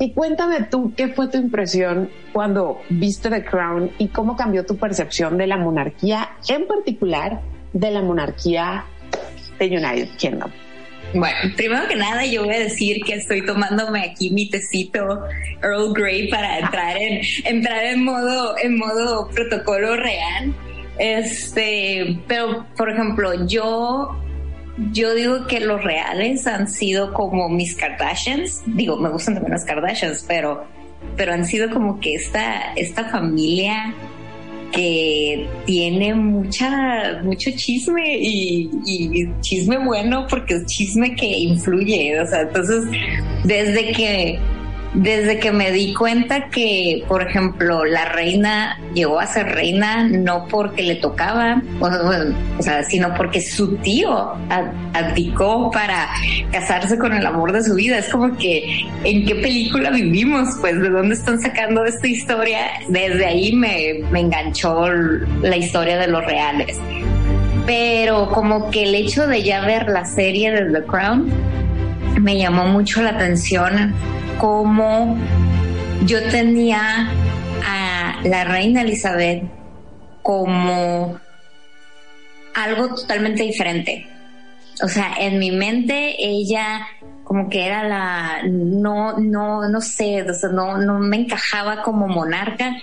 [0.00, 4.76] Y cuéntame tú, ¿qué fue tu impresión cuando viste The Crown y cómo cambió tu
[4.76, 7.40] percepción de la monarquía, en particular
[7.72, 8.84] de la monarquía
[9.58, 10.50] de United Kingdom?
[11.14, 15.22] Bueno, primero que nada yo voy a decir que estoy tomándome aquí mi tecito
[15.62, 20.54] Earl Grey para entrar en entrar en modo en modo protocolo real.
[20.98, 24.20] Este, pero por ejemplo, yo
[24.92, 28.62] yo digo que los reales han sido como mis Kardashians.
[28.66, 30.66] Digo, me gustan también las Kardashians, pero
[31.16, 33.94] pero han sido como que esta esta familia
[34.72, 42.20] que tiene mucha, mucho chisme y, y, chisme bueno porque es chisme que influye.
[42.20, 42.84] O sea, entonces,
[43.44, 44.38] desde que
[44.94, 50.46] desde que me di cuenta que, por ejemplo, la reina llegó a ser reina no
[50.48, 54.32] porque le tocaba, o, sea, sino porque su tío
[54.94, 56.08] abdicó para
[56.50, 57.98] casarse con el amor de su vida.
[57.98, 60.48] Es como que, ¿en qué película vivimos?
[60.60, 62.58] Pues, ¿de dónde están sacando esta historia?
[62.88, 64.86] Desde ahí me, me enganchó
[65.42, 66.78] la historia de los reales.
[67.66, 71.30] Pero como que el hecho de ya ver la serie de The Crown
[72.18, 73.94] me llamó mucho la atención
[74.38, 75.18] como
[76.04, 77.10] yo tenía
[77.64, 79.42] a la reina Elizabeth
[80.22, 81.18] como
[82.54, 84.06] algo totalmente diferente.
[84.82, 86.86] O sea, en mi mente ella
[87.24, 92.74] como que era la, no, no, no sé, no, no me encajaba como monarca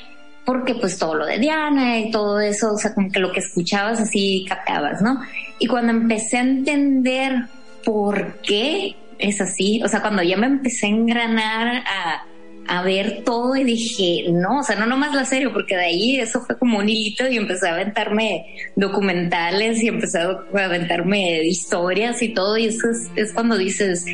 [0.45, 3.39] porque pues todo lo de Diana y todo eso, o sea, como que lo que
[3.39, 5.19] escuchabas así captabas, ¿no?
[5.57, 7.47] Y cuando empecé a entender
[7.83, 9.81] por qué es así.
[9.83, 12.25] O sea, cuando ya me empecé a engranar a,
[12.67, 16.19] a ver todo y dije, no, o sea, no nomás la serie, porque de ahí
[16.19, 18.45] eso fue como un hilito y empecé a aventarme
[18.75, 22.57] documentales y empecé a aventarme historias y todo.
[22.57, 24.05] Y eso es, cuando dices,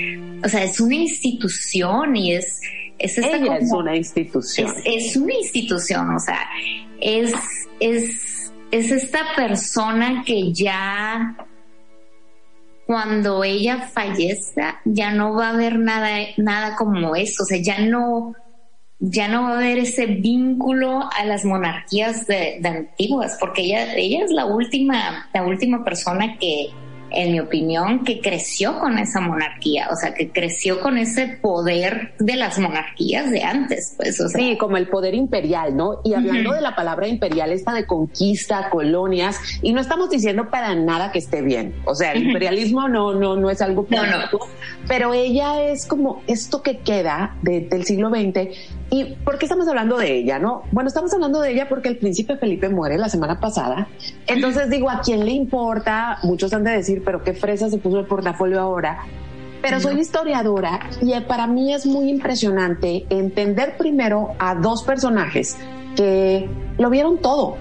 [0.43, 2.60] o sea, es una institución y es...
[2.99, 4.72] Es, Ella es una institución.
[4.86, 6.47] Es, es, una institución, o sea,
[6.99, 7.34] es,
[7.80, 11.36] es, es esta persona que ya
[12.92, 17.80] cuando ella fallezca ya no va a haber nada, nada como eso, o sea, ya
[17.80, 18.36] no,
[19.00, 24.26] ya no va a haber ese vínculo a las monarquías de, antiguas, porque ella, ella
[24.26, 26.72] es la última, la última persona que,
[27.14, 32.14] en mi opinión, que creció con esa monarquía, o sea, que creció con ese poder
[32.20, 34.39] de las monarquías de antes, pues, o sea.
[34.39, 36.01] Sí, como el poder imperial, ¿no?
[36.03, 40.76] Y hablando de la palabra imperial, esta de conquista, colonias, y no estamos diciendo para
[40.76, 44.39] nada que esté bien, o sea, el imperialismo no, no, no es algo no, no.
[44.88, 49.98] pero ella es como esto que queda del siglo XX ¿Y por qué estamos hablando
[49.98, 50.64] de ella, no?
[50.72, 53.88] Bueno, estamos hablando de ella porque el príncipe Felipe muere la semana pasada.
[54.28, 56.18] Entonces digo, ¿a quién le importa?
[56.24, 59.00] Muchos han de decir, pero qué fresa se puso el portafolio ahora.
[59.62, 65.56] Pero soy historiadora y para mí es muy impresionante entender primero a dos personajes
[65.96, 67.56] que lo vieron todo,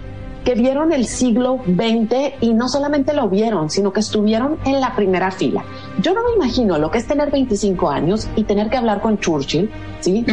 [0.44, 4.96] que vieron el siglo XX y no solamente lo vieron, sino que estuvieron en la
[4.96, 5.62] primera fila.
[6.00, 9.18] Yo no me imagino lo que es tener 25 años y tener que hablar con
[9.18, 9.70] Churchill,
[10.00, 10.24] ¿sí?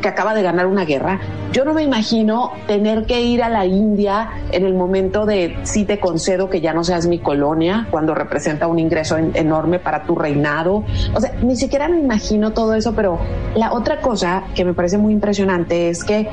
[0.00, 1.20] Que acaba de ganar una guerra.
[1.52, 5.84] Yo no me imagino tener que ir a la India en el momento de si
[5.84, 10.14] te concedo que ya no seas mi colonia, cuando representa un ingreso enorme para tu
[10.14, 10.84] reinado.
[11.14, 13.18] O sea, ni siquiera me imagino todo eso, pero
[13.54, 16.28] la otra cosa que me parece muy impresionante es que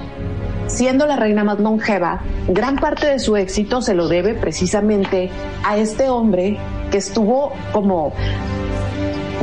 [0.68, 5.30] siendo la reina más longeva, gran parte de su éxito se lo debe precisamente
[5.64, 6.57] a este hombre
[6.91, 8.14] que estuvo como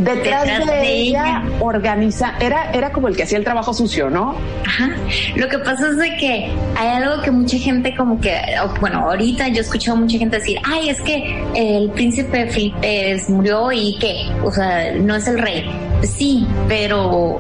[0.05, 4.35] detrás, de, ella, organiza, era, era como el que hacía el trabajo sucio, ¿no?
[4.67, 4.91] Ajá.
[5.37, 8.37] Lo que pasa es de que hay algo que mucha gente como que,
[8.81, 13.73] bueno, ahorita yo he escuchado mucha gente decir, ay, es que el príncipe Felipe murió
[13.73, 15.71] y que, o sea, no es el rey.
[16.03, 17.39] Sí, pero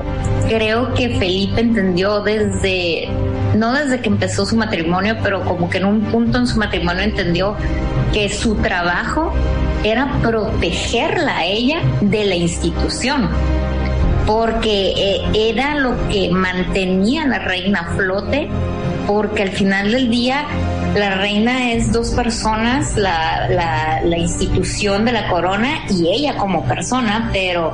[0.48, 3.08] creo que Felipe entendió desde,
[3.54, 7.02] no desde que empezó su matrimonio, pero como que en un punto en su matrimonio
[7.02, 7.56] entendió
[8.12, 9.32] que su trabajo
[9.84, 13.28] era protegerla a ella de la institución,
[14.26, 18.48] porque eh, era lo que mantenía a la reina a flote,
[19.06, 20.44] porque al final del día
[20.94, 26.64] la reina es dos personas, la, la, la institución de la corona y ella como
[26.64, 27.72] persona, pero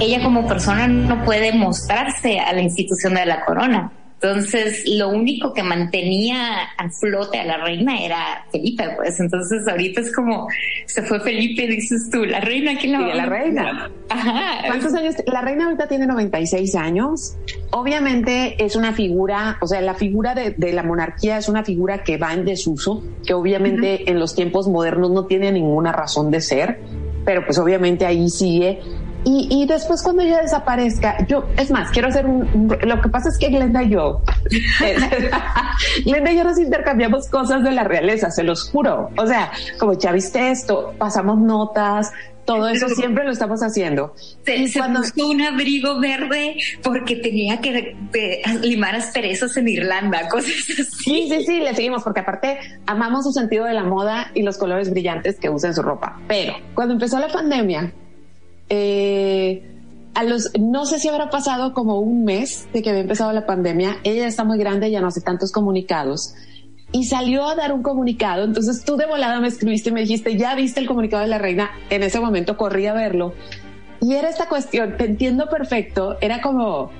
[0.00, 3.90] ella como persona no puede mostrarse a la institución de la corona
[4.20, 9.20] Entonces, lo único que mantenía a flote a la reina era Felipe, pues.
[9.20, 10.48] Entonces, ahorita es como,
[10.86, 13.90] se fue Felipe, dices tú, la reina, ¿quién la va la reina.
[14.08, 14.66] Ajá.
[14.66, 15.14] ¿Cuántos años?
[15.26, 17.36] La reina ahorita tiene 96 años.
[17.70, 22.16] Obviamente es una figura, o sea, la figura de, la monarquía es una figura que
[22.16, 26.80] va en desuso, que obviamente en los tiempos modernos no tiene ninguna razón de ser,
[27.24, 28.80] pero pues obviamente ahí sigue
[29.24, 33.36] y, después cuando ella desaparezca, yo, es más, quiero hacer un, lo que pasa es
[33.38, 34.22] que Glenda y yo,
[36.04, 39.10] Glenda y yo nos intercambiamos cosas de la realeza, se los juro.
[39.18, 42.12] O sea, como ya viste esto, pasamos notas,
[42.48, 44.14] todo eso siempre lo estamos haciendo.
[44.44, 47.94] Se, se puso un abrigo verde porque tenía que
[48.62, 50.84] limar asperezas en Irlanda, cosas así.
[50.84, 54.56] Sí, sí, sí, le seguimos porque aparte amamos su sentido de la moda y los
[54.56, 56.18] colores brillantes que usa en su ropa.
[56.26, 57.92] Pero cuando empezó la pandemia,
[58.68, 59.62] eh,
[60.14, 63.46] a los, no sé si habrá pasado como un mes de que había empezado la
[63.46, 66.34] pandemia, ella está muy grande, ya no hace tantos comunicados,
[66.90, 70.36] y salió a dar un comunicado, entonces tú de volada me escribiste y me dijiste,
[70.36, 73.34] ya viste el comunicado de la reina, en ese momento corrí a verlo,
[74.00, 76.90] y era esta cuestión, te entiendo perfecto, era como,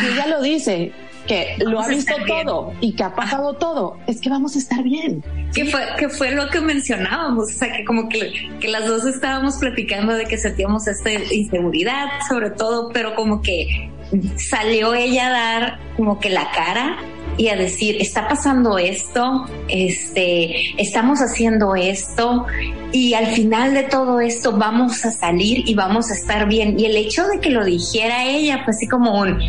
[0.00, 0.92] ella lo dice,
[1.26, 4.82] que lo ha visto todo y que ha pasado todo, es que vamos a estar
[4.82, 5.24] bien.
[5.54, 9.04] Que fue, que fue lo que mencionábamos, o sea, que como que, que las dos
[9.06, 13.90] estábamos platicando de que sentíamos esta inseguridad, sobre todo, pero como que
[14.36, 16.98] salió ella a dar como que la cara
[17.36, 22.46] y a decir, está pasando esto, este, estamos haciendo esto
[22.92, 26.78] y al final de todo esto vamos a salir y vamos a estar bien.
[26.78, 29.40] Y el hecho de que lo dijera ella, pues así como un,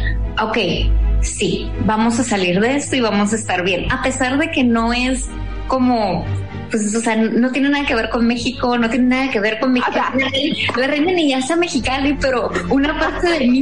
[0.42, 0.58] ok,
[1.22, 4.64] sí, vamos a salir de esto y vamos a estar bien, a pesar de que
[4.64, 5.26] no es
[5.68, 6.26] como
[6.76, 9.60] pues, o sea, no tiene nada que ver con México, no tiene nada que ver
[9.60, 9.92] con México.
[10.76, 13.62] La, reina ni ya está mexicana, pero una parte de mí,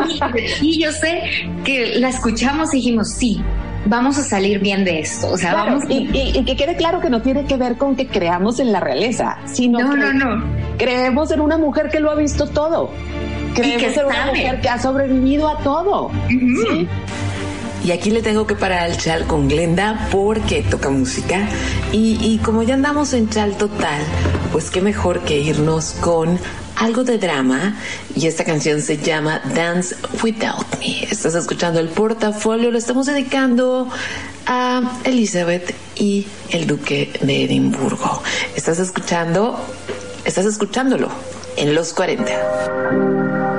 [0.61, 1.21] y yo sé
[1.63, 3.39] que la escuchamos y dijimos, sí,
[3.85, 5.29] vamos a salir bien de esto.
[5.31, 5.83] O sea, vamos.
[5.89, 9.37] Y, que quede claro que no tiene que ver con que creamos en la realeza,
[9.45, 10.43] sino que no,
[10.77, 12.91] creemos en una mujer que lo ha visto todo.
[13.55, 16.11] Creemos en una mujer que ha sobrevivido a todo.
[16.29, 16.87] ¿sí?
[17.85, 21.47] Y aquí le tengo que parar al chal con Glenda porque toca música.
[21.91, 24.01] Y, como ya andamos en chal total,
[24.51, 26.39] pues qué mejor que irnos con
[26.75, 27.75] algo de drama.
[28.15, 31.03] Y esta canción se llama Dance Without Me.
[31.03, 33.89] Estás escuchando el portafolio, lo estamos dedicando
[34.45, 38.21] a Elizabeth y el Duque de Edimburgo.
[38.55, 39.59] Estás escuchando,
[40.25, 41.09] estás escuchándolo
[41.57, 43.52] en los 40.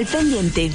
[0.00, 0.70] El pendiente.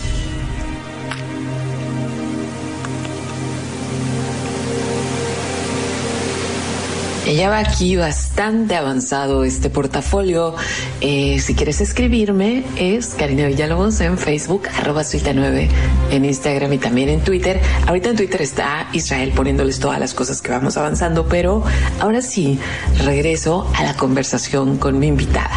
[7.26, 10.54] Ella va aquí bastante avanzado este portafolio.
[11.02, 15.68] Eh, si quieres escribirme, es Karina Villalobos en Facebook, arroba suita 9
[16.12, 17.60] en Instagram y también en Twitter.
[17.88, 21.64] Ahorita en Twitter está Israel poniéndoles todas las cosas que vamos avanzando, pero
[22.00, 22.60] ahora sí,
[23.04, 25.55] regreso a la conversación con mi invitada.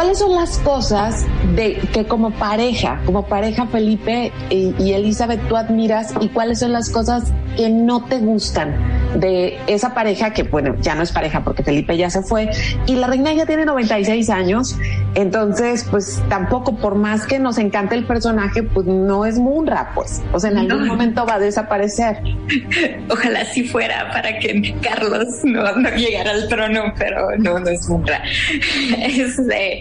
[0.00, 6.14] ¿Cuáles son las cosas de que como pareja, como pareja Felipe y, Elizabeth tú admiras
[6.22, 8.74] y cuáles son las cosas que no te gustan
[9.20, 12.48] de esa pareja que, bueno, ya no es pareja porque Felipe ya se fue
[12.86, 14.74] y la reina ya tiene 96 años,
[15.14, 20.22] entonces pues tampoco por más que nos encante el personaje, pues no es Munra, pues,
[20.32, 20.92] o sea, en algún No.
[20.92, 22.18] momento va a desaparecer.
[23.10, 27.88] Ojalá sí fuera para que Carlos no, no llegara al trono, pero no, no es
[27.88, 28.22] Munra.
[28.98, 29.80] Este,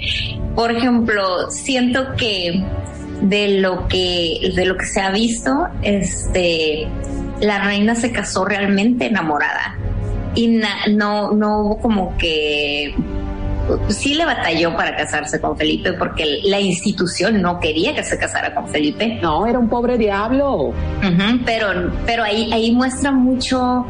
[0.55, 2.63] por ejemplo, siento que
[3.21, 6.87] de lo que de lo que se ha visto, este,
[7.41, 9.75] la reina se casó realmente enamorada
[10.35, 12.93] y na- no no hubo como que
[13.89, 18.53] sí le batalló para casarse con Felipe porque la institución no quería que se casara
[18.53, 19.19] con Felipe.
[19.21, 20.73] No, era un pobre diablo.
[21.45, 23.85] Pero, pero ahí, ahí muestra mucho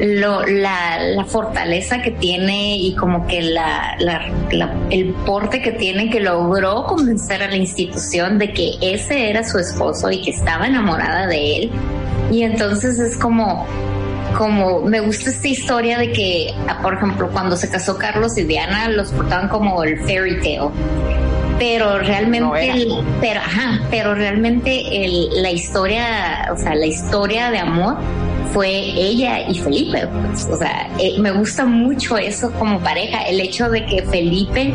[0.00, 5.72] lo, la, la fortaleza que tiene y como que la, la- la- el porte que
[5.72, 10.30] tiene que logró convencer a la institución de que ese era su esposo y que
[10.30, 11.70] estaba enamorada de él.
[12.32, 13.66] Y entonces es como,
[14.36, 18.44] como me gusta esta historia de que, ah, por ejemplo, cuando se casó Carlos y
[18.44, 20.70] Diana, los portaban como el fairy tale.
[21.58, 27.58] Pero realmente, el- pero, ajá, pero realmente el- la historia, o sea, la historia de
[27.58, 27.96] amor
[28.52, 30.06] fue ella y Felipe.
[30.08, 30.46] pues.
[30.46, 34.74] o sea, eh, me gusta mucho eso como pareja, el hecho de que Felipe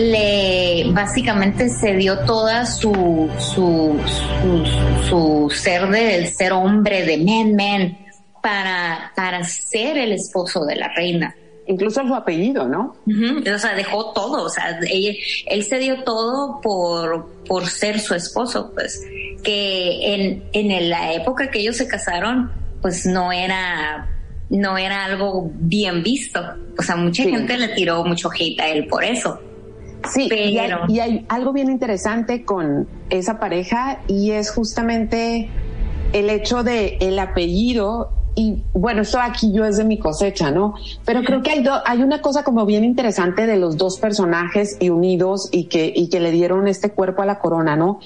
[0.00, 4.64] le básicamente se dio toda su su, su,
[5.08, 7.98] su ser de ser hombre de man man
[8.42, 11.34] para para ser el esposo de la reina.
[11.66, 12.96] Incluso su apellido, ¿no?
[13.06, 15.14] Ujú, O sea, dejó todo, o sea, ella-
[15.46, 19.00] él se dio todo por, por ser su esposo, pues,
[19.44, 22.50] que en, en la época que ellos se casaron,
[22.82, 24.08] pues no era,
[24.48, 26.40] no era algo bien visto.
[26.76, 27.30] O sea, mucha Sí.
[27.30, 29.38] gente le tiró mucho hate a él por eso.
[30.08, 35.48] Sí, y hay, Pero- y hay algo bien interesante con esa pareja y es justamente
[36.12, 40.74] el hecho de el apellido y bueno, esto aquí yo es de mi cosecha, ¿no?
[41.04, 44.76] Pero creo que hay, do- hay una cosa como bien interesante de los dos personajes
[44.80, 47.98] y unidos y que, y que le dieron este cuerpo a la corona, ¿no?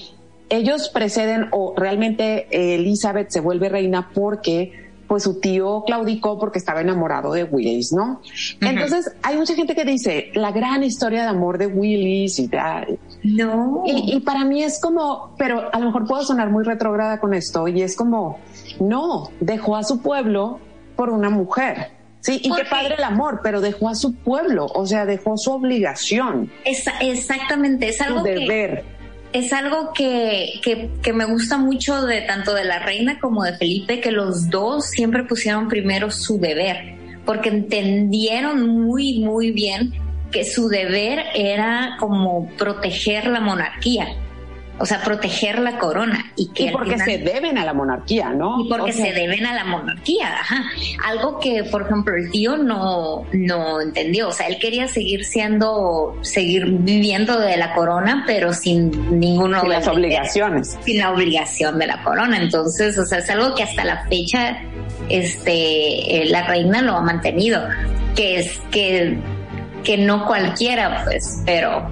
[0.49, 6.81] Ellos preceden o realmente Elizabeth se vuelve reina porque pues su tío claudicó porque estaba
[6.81, 8.21] enamorado de Willis, ¿no?
[8.61, 12.97] Entonces hay mucha gente que dice la gran historia de amor de Willis y tal.
[13.23, 13.83] No.
[13.85, 17.33] Y, y para mí es como, pero a lo mejor puedo sonar muy retrógrada con
[17.33, 18.39] esto, y es como,
[18.79, 20.59] no, dejó a su pueblo
[20.95, 21.91] por una mujer.
[22.21, 25.37] Sí, y ¿Por qué padre el amor, pero dejó a su pueblo, o sea, dejó
[25.37, 28.94] su obligación, Esa- exactamente, es su algo que, deber.
[29.35, 33.57] Es algo que, que, que me gusta mucho de tanto de la reina como de
[33.57, 39.91] Felipe, que los dos siempre pusieron primero su deber, porque entendieron muy, muy bien
[40.31, 44.07] que su deber era como proteger la monarquía,
[44.77, 46.31] o sea, proteger la corona.
[46.35, 48.61] Y que Y porque final- se deben a la monarquía, ¿no?
[48.65, 50.63] y porque O sea, se deben a la monarquía, ajá.
[51.05, 54.27] Algo que, por ejemplo, el tío no, no entendió.
[54.27, 59.69] O sea, él quería seguir siendo, seguir viviendo de la corona, pero sin ninguno sin
[59.69, 60.77] de las obligaciones.
[60.83, 62.37] sin la obligación de la corona.
[62.37, 64.57] Entonces, o sea, es algo que hasta la fecha,
[65.09, 67.61] este, eh, la reina lo ha mantenido,
[68.15, 69.17] que es que,
[69.83, 71.87] que no cualquiera, pues, pero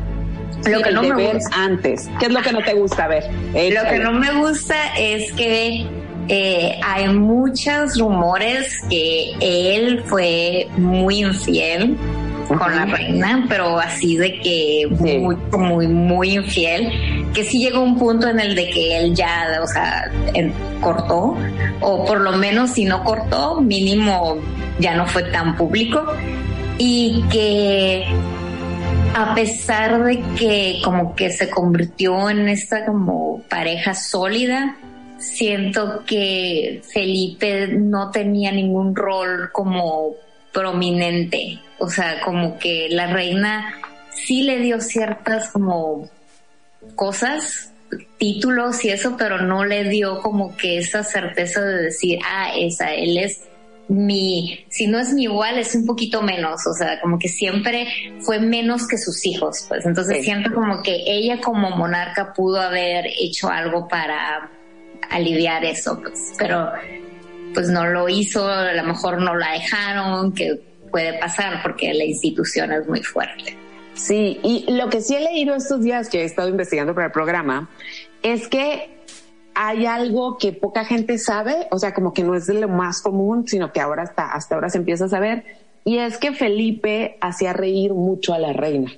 [0.72, 1.49] lo que no me gusta.
[1.55, 2.09] antes.
[2.20, 3.07] ¿Qué es lo que no te gusta?
[3.07, 5.86] Ver, Lo que no me gusta es que
[6.30, 11.97] eh, hay muchos rumores que él fue muy infiel
[12.47, 15.18] con la reina, pero así de que Sí.
[15.18, 16.91] muy, muy, muy infiel,
[17.34, 21.36] que sí llegó un punto en el de que él ya, o sea, en- cortó,
[21.80, 24.38] o por lo menos si no cortó, mínimo
[24.80, 26.05] ya no fue tan público,
[26.78, 28.03] y que
[29.16, 34.78] a pesar de que como que se convirtió en esta como pareja sólida,
[35.20, 40.16] siento que Felipe no tenía ningún rol como
[40.51, 41.59] prominente.
[41.78, 43.76] O sea, como que la reina
[44.09, 46.09] sí le dio ciertas como
[46.95, 47.72] cosas,
[48.18, 52.93] títulos y eso, pero no le dio como que esa certeza de decir, ah, esa,
[52.93, 53.43] él es
[53.88, 57.88] mi, si no es mi igual, es un poquito menos, o sea, como que siempre
[58.21, 59.86] fue menos que sus hijos, pues.
[59.86, 64.49] Entonces siento como que ella como monarca pudo haber hecho algo para
[65.09, 66.71] aliviar eso, pues, pero
[67.53, 70.59] pues no lo hizo, a lo mejor no la dejaron, que
[70.91, 73.57] puede pasar porque la institución es muy fuerte.
[73.93, 77.11] Sí, y lo que sí he leído estos días que he estado investigando para el
[77.11, 77.69] programa
[78.23, 78.89] es que
[79.56, 83.01] hay algo que poca gente sabe, o sea, como que no es de lo más
[83.01, 85.43] común, sino que ahora hasta, hasta ahora se empieza a saber,
[85.86, 88.91] y es que Felipe hacía reír mucho a la reina.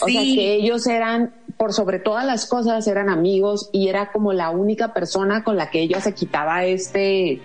[0.00, 4.32] O sea, que ellos eran, por sobre todas las cosas, eran amigos y era como
[4.32, 7.40] la única persona con la que ella se quitaba este,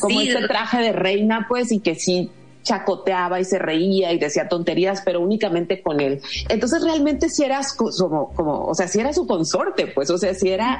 [0.00, 2.30] como este traje de reina, pues, y que sí
[2.66, 6.20] chacoteaba y se reía y decía tonterías, pero únicamente con él.
[6.48, 10.34] Entonces realmente si eras como, como, o sea, si era su consorte, pues, o sea,
[10.34, 10.78] si era,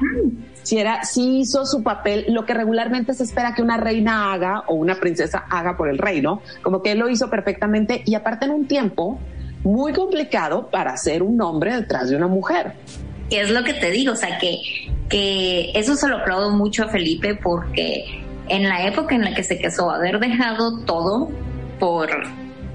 [0.62, 4.64] si era, si hizo su papel, lo que regularmente se espera que una reina haga
[4.66, 8.46] o una princesa haga por el reino, como que él lo hizo perfectamente y aparte
[8.46, 9.18] en un tiempo
[9.62, 12.74] muy complicado para ser un hombre detrás de una mujer.
[13.30, 14.58] Es lo que te digo, o sea, que,
[15.08, 19.42] que eso se lo aplaudo mucho a Felipe porque en la época en la que
[19.42, 21.30] se casó, haber dejado todo
[21.78, 22.08] por,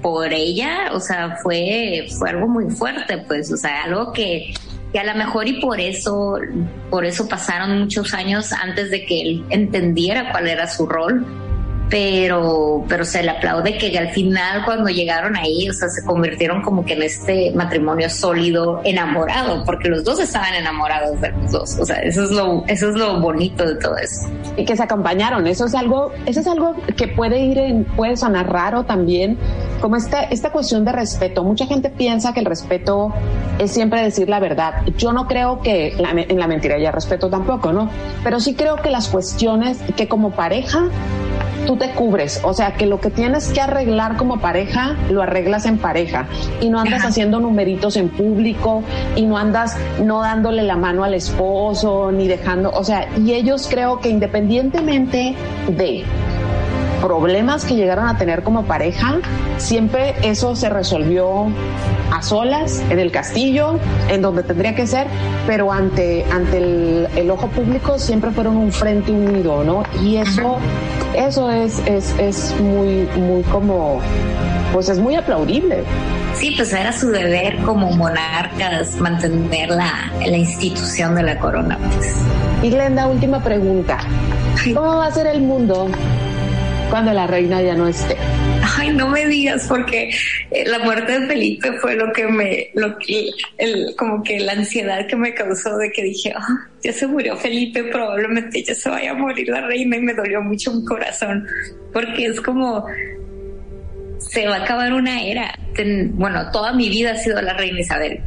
[0.00, 4.52] por ella, o sea, fue, fue algo muy fuerte, pues, o sea, algo que,
[4.92, 6.38] que a lo mejor y por eso,
[6.90, 11.24] por eso pasaron muchos años antes de que él entendiera cuál era su rol
[11.92, 16.62] pero, pero se le aplaude que al final cuando llegaron ahí, o sea, se convirtieron
[16.62, 21.78] como que en este matrimonio sólido, enamorado, porque los dos estaban enamorados de los dos,
[21.78, 24.26] o sea, eso es lo, eso es lo bonito de todo eso.
[24.56, 28.16] Y que se acompañaron, eso es algo, eso es algo que puede ir en, puede
[28.16, 29.36] sonar raro también,
[29.82, 31.44] como esta, esta cuestión de respeto.
[31.44, 33.12] Mucha gente piensa que el respeto
[33.58, 34.76] es siempre decir la verdad.
[34.96, 37.90] Yo no creo que en la mentira haya respeto tampoco, ¿no?
[38.24, 40.88] Pero sí creo que las cuestiones que como pareja
[41.66, 45.66] tú te cubres, o sea que lo que tienes que arreglar como pareja, lo arreglas
[45.66, 46.26] en pareja.
[46.60, 48.82] Y no andas haciendo numeritos en público
[49.16, 53.68] y no andas no dándole la mano al esposo ni dejando, o sea, y ellos
[53.70, 55.34] creo que independientemente
[55.68, 56.04] de
[57.02, 59.18] problemas que llegaron a tener como pareja,
[59.58, 61.48] siempre eso se resolvió
[62.12, 63.78] a solas, en el castillo,
[64.08, 65.08] en donde tendría que ser,
[65.46, 69.82] pero ante, ante el, ojo público siempre fueron un frente unido, ¿no?
[70.00, 70.58] Y eso,
[71.14, 74.00] eso es, es, es muy, muy como,
[74.72, 75.82] pues es muy aplaudible.
[76.34, 81.78] Sí, pues era su deber como monarcas mantener la, la institución de la corona.
[81.96, 82.14] Pues.
[82.62, 83.98] Y Glenda, última pregunta.
[84.74, 85.88] ¿Cómo va a ser el mundo
[86.92, 88.14] cuando la reina ya no esté.
[88.76, 90.10] Ay, no me digas, porque
[90.50, 94.52] eh, la muerte de Felipe fue lo que me, lo que, el, como que la
[94.52, 98.90] ansiedad que me causó de que dije, ah, ya se murió Felipe, probablemente ya se
[98.90, 101.46] vaya a morir la reina y me dolió mucho mi corazón,
[101.94, 102.84] porque es como,
[104.18, 105.58] se va a acabar una era.
[106.10, 108.20] bueno, toda mi vida ha sido la reina Isabel,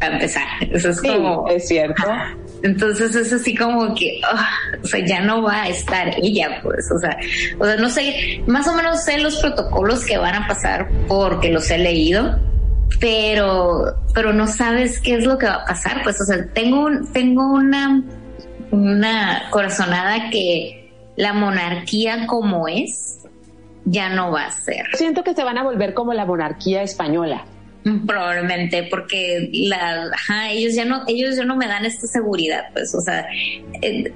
[0.00, 0.46] a empezar.
[0.70, 1.48] Eso es como.
[1.48, 2.02] Es cierto.
[2.62, 4.48] Entonces es así como que, ah,
[4.82, 7.16] o sea, ya no va a estar ella, pues, o sea,
[7.58, 11.52] o sea, no sé, más o menos sé los protocolos que van a pasar porque
[11.52, 12.38] los he leído,
[13.00, 16.86] pero, pero no sabes qué es lo que va a pasar, pues, o sea, tengo,
[16.86, 18.02] un, tengo una,
[18.72, 23.18] una corazonada que la monarquía como es
[23.84, 24.86] ya no va a ser.
[24.94, 27.44] Siento que se van a volver como la monarquía española.
[28.06, 29.50] Probablemente porque
[30.50, 33.26] ellos ya no, ellos ya no me dan esta seguridad, pues, o sea,
[33.82, 34.12] eh,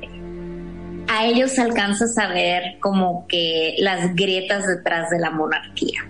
[1.09, 6.01] a ellos se alcanza a saber como que las grietas detrás de la monarquía.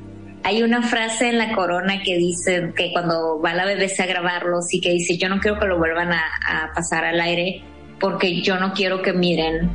[0.44, 4.72] Hay una frase en la corona que dice que cuando va la BBC a grabarlos
[4.74, 7.62] y que dice yo no quiero que lo vuelvan a pasar al aire
[8.00, 9.70] porque yo no quiero que miren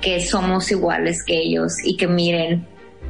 [0.00, 2.64] que somos iguales que ellos y que miren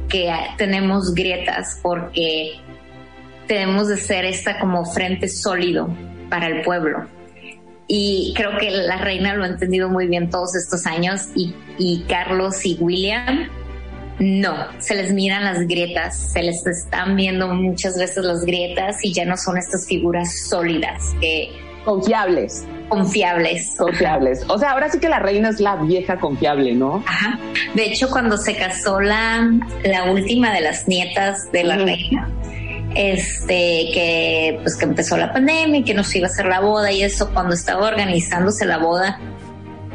[0.09, 2.53] que tenemos grietas porque
[3.47, 5.89] tenemos de ser esta como frente sólido
[6.29, 7.05] para el pueblo.
[7.87, 12.03] Y creo que la reina lo ha entendido muy bien todos estos años y, y
[12.07, 13.49] Carlos y William
[14.19, 19.13] no, se les miran las grietas, se les están viendo muchas veces las grietas y
[19.13, 21.51] ya no son estas figuras sólidas que...
[21.85, 22.65] Confiables.
[22.89, 23.75] Confiables.
[23.77, 24.43] Confiables.
[24.49, 27.03] O sea, ahora sí que la reina es la vieja confiable, ¿no?
[27.05, 27.39] Ajá.
[27.75, 29.49] De hecho, cuando se casó la,
[29.85, 32.29] la última de las nietas de la reina,
[32.95, 36.91] este, que pues que empezó la pandemia y que nos iba a hacer la boda
[36.91, 39.19] y eso, cuando estaba organizándose la boda,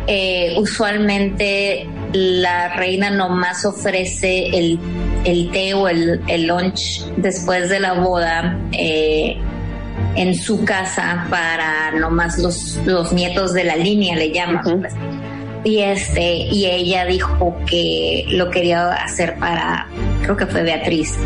[0.06, 4.78] eh, usualmente la reina nomás ofrece el
[5.24, 9.36] el té o el, el lunch después de la boda eh,
[10.16, 14.86] en su casa para nomás los, los nietos de la línea, le llaman.
[15.64, 19.86] Y este, y ella dijo que lo quería hacer para,
[20.22, 21.16] creo que fue Beatriz.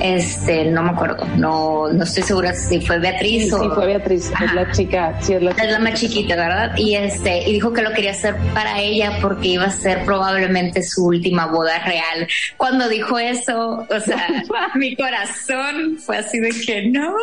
[0.00, 3.62] Este, no me acuerdo, no, no estoy segura si fue Beatriz Sí, o.
[3.62, 6.76] sí, fue Beatriz, es la chica, sí, es la Es la más chiquita, ¿verdad?
[6.76, 10.82] Y este, y dijo que lo quería hacer para ella porque iba a ser probablemente
[10.82, 12.28] su última boda real.
[12.58, 17.14] Cuando dijo eso, o sea, mi corazón fue así de que no.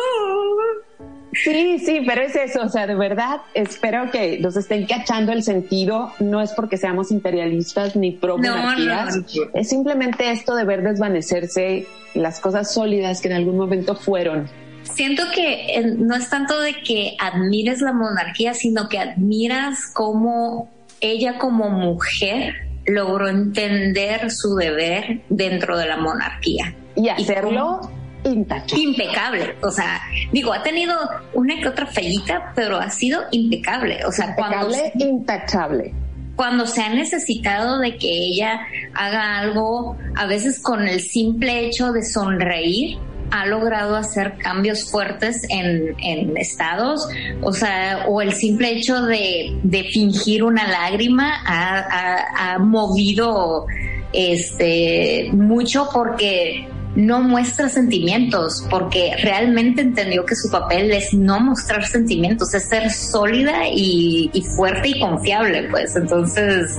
[1.42, 5.42] Sí, sí, pero es eso, o sea, de verdad espero que nos estén cachando el
[5.42, 9.08] sentido, no es porque seamos imperialistas ni pro No, no,
[9.54, 14.48] es simplemente esto de ver desvanecerse las cosas sólidas que en algún momento fueron.
[14.82, 20.70] Siento que eh, no es tanto de que admires la monarquía, sino que admiras cómo
[21.00, 22.54] ella como mujer
[22.86, 26.74] logró entender su deber dentro de la monarquía.
[26.96, 27.80] Y hacerlo.
[28.24, 29.54] Impecable.
[29.62, 30.00] O sea,
[30.32, 30.94] digo, ha tenido
[31.34, 34.04] una que otra fallita, pero ha sido impecable.
[34.06, 35.94] O sea, cuando, Impecable, intachable.
[36.36, 38.60] cuando se ha necesitado de que ella
[38.94, 42.98] haga algo, a veces con el simple hecho de sonreír,
[43.30, 47.08] ha logrado hacer cambios fuertes en, en estados,
[47.42, 53.66] o sea, o el simple hecho de, de fingir una lágrima ha, ha- ha movido
[54.12, 61.84] este mucho porque no muestra sentimientos, porque realmente entendió que su papel es no mostrar
[61.84, 65.96] sentimientos, es ser sólida y, y fuerte y confiable, pues.
[65.96, 66.78] Entonces...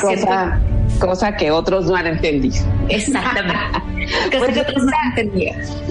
[0.00, 0.60] Cosa,
[0.98, 2.64] cosa que otros no han entendido.
[2.88, 3.54] Exactamente.
[4.30, 4.92] Pues, sé que otros no.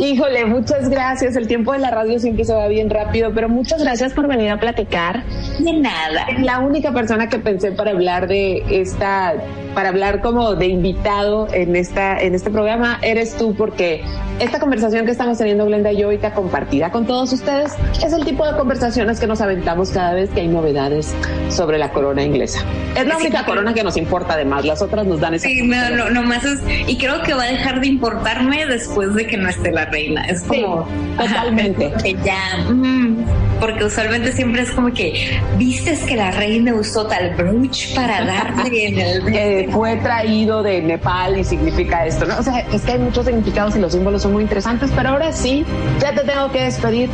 [0.03, 1.35] Híjole, muchas gracias.
[1.35, 4.49] El tiempo de la radio siempre se va bien rápido, pero muchas gracias por venir
[4.49, 5.23] a platicar.
[5.59, 6.25] De nada.
[6.39, 9.33] La única persona que pensé para hablar de esta,
[9.73, 14.03] para hablar como de invitado en esta, en este programa, eres tú, porque
[14.39, 18.23] esta conversación que estamos teniendo Glenda y yo ahorita compartida con todos ustedes es el
[18.23, 21.13] tipo de conversaciones que nos aventamos cada vez que hay novedades
[21.49, 22.63] sobre la corona inglesa.
[22.95, 25.47] Es la Sí, única corona que nos importa, además, las nos dan esa.
[25.47, 29.27] Sí, no, no, nomás es, y creo que va a dejar de importarme después de
[29.27, 30.25] que no esté la reina.
[30.25, 31.87] Es Sí, como totalmente.
[31.87, 33.25] ajá, que ya, mm,
[33.59, 38.87] porque usualmente siempre es como que vistes que la reina usó tal brooch para darle
[38.87, 42.37] en el que fue traído de Nepal y significa esto, ¿no?
[42.39, 45.31] O sea, es que hay muchos significados y los símbolos son muy interesantes, pero ahora
[45.31, 45.65] sí,
[45.99, 47.09] ya te tengo que despedir.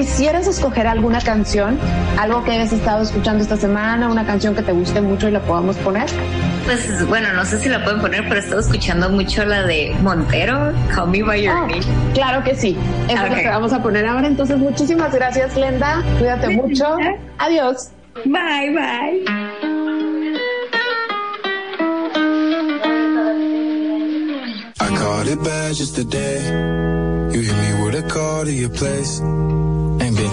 [0.00, 1.78] ¿Quisieras escoger alguna canción?
[2.18, 5.40] Algo que hayas estado escuchando esta semana, una canción que te guste mucho y la
[5.40, 6.04] podamos poner.
[6.66, 9.96] Pues bueno, no sé si la pueden poner, pero he estado escuchando mucho la de
[10.02, 11.80] Montero, Call Me By Your Ah, Name.
[12.12, 12.76] claro que sí.
[13.08, 13.42] Esa es la Ok.
[13.42, 14.26] que vamos a poner ahora.
[14.26, 16.02] Entonces, muchísimas gracias, Glenda.
[16.18, 16.98] Cuídate mucho.
[17.38, 17.88] Adiós.
[18.26, 20.26] Bye, bye.
[24.78, 26.38] I caught it bad just today.
[27.32, 29.20] You hit me with a call to your place.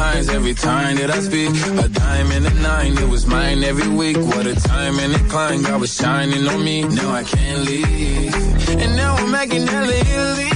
[0.00, 1.52] Times every time that I speak.
[1.84, 4.16] A dime and a nine, it was mine every week.
[4.32, 6.76] What a time and a climb, God was shining on me.
[6.98, 8.34] Now I can't leave.
[8.82, 10.52] And now I'm making hella Italy.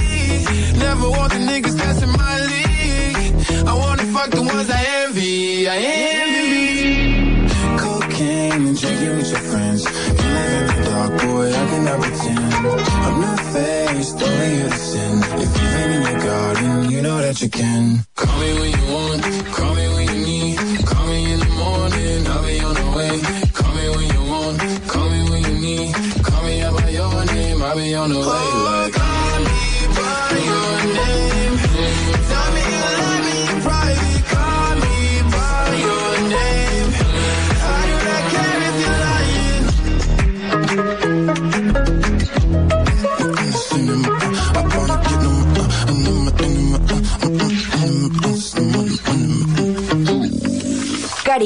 [0.85, 1.75] Never want the niggas
[2.05, 3.67] in my league.
[3.71, 5.67] I wanna fuck the ones I envy.
[5.75, 5.77] I
[6.21, 6.47] envy.
[7.83, 9.24] Cocaine and drinking
[11.17, 12.53] boy, I cannot pretend.
[13.05, 15.15] I'm not faced, only sin.
[15.43, 18.05] If you've been in your garden, you know that you can.
[18.15, 19.23] Call me when you want,
[19.55, 20.57] call me when you need.
[20.85, 23.15] Call me in the morning, I'll be on the way.
[23.53, 25.93] Call me when you want, call me when you need.
[26.23, 28.25] Call me out by your name, I'll be on the way.
[28.25, 28.64] Like,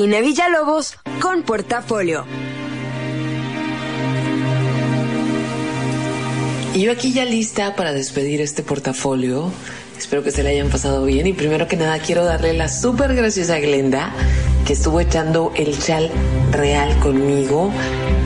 [0.09, 2.25] Karina Villalobos con Portafolio.
[6.73, 9.51] Y yo aquí ya lista para despedir este portafolio.
[10.09, 11.27] Espero que se le hayan pasado bien.
[11.27, 14.11] Y primero que nada quiero darle las súper gracias a Glenda,
[14.65, 16.09] que estuvo echando el chal
[16.51, 17.71] real conmigo.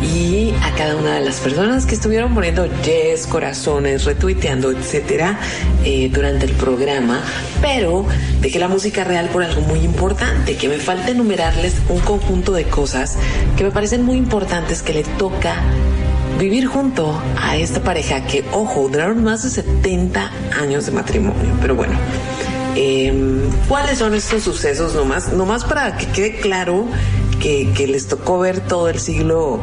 [0.02, 5.38] Y a cada una de las personas que estuvieron poniendo yes, corazones, retuiteando, etcétera,
[5.84, 7.22] eh, durante el programa.
[7.62, 8.06] Pero
[8.40, 12.64] dejé la música real por algo muy importante, que me falta enumerarles un conjunto de
[12.64, 13.18] cosas
[13.58, 15.62] que me parecen muy importantes que le toca
[16.40, 21.58] vivir junto a esta pareja que, ojo, duraron más de 70 años de matrimonio.
[21.62, 21.94] Pero bueno,
[22.76, 25.34] em, ¿cuáles son estos sucesos nomás?
[25.34, 26.86] Nomás para que quede claro
[27.40, 29.60] que, que, les tocó ver todo el siglo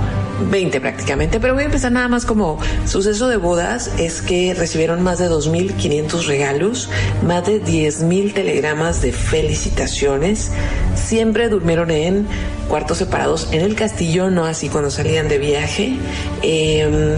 [0.51, 5.03] XX prácticamente, pero voy a empezar nada más como suceso de bodas, es que recibieron
[5.03, 6.89] más de 2.500 regalos,
[7.23, 10.51] más de 10.000 telegramas de felicitaciones,
[10.95, 12.27] siempre durmieron en
[12.69, 15.97] cuartos separados en el castillo, no así cuando salían de viaje.
[16.43, 17.17] Eh,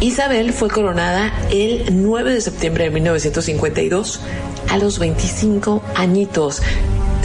[0.00, 4.20] Isabel fue coronada el 9 de septiembre de 1952
[4.70, 6.62] a los 25 añitos.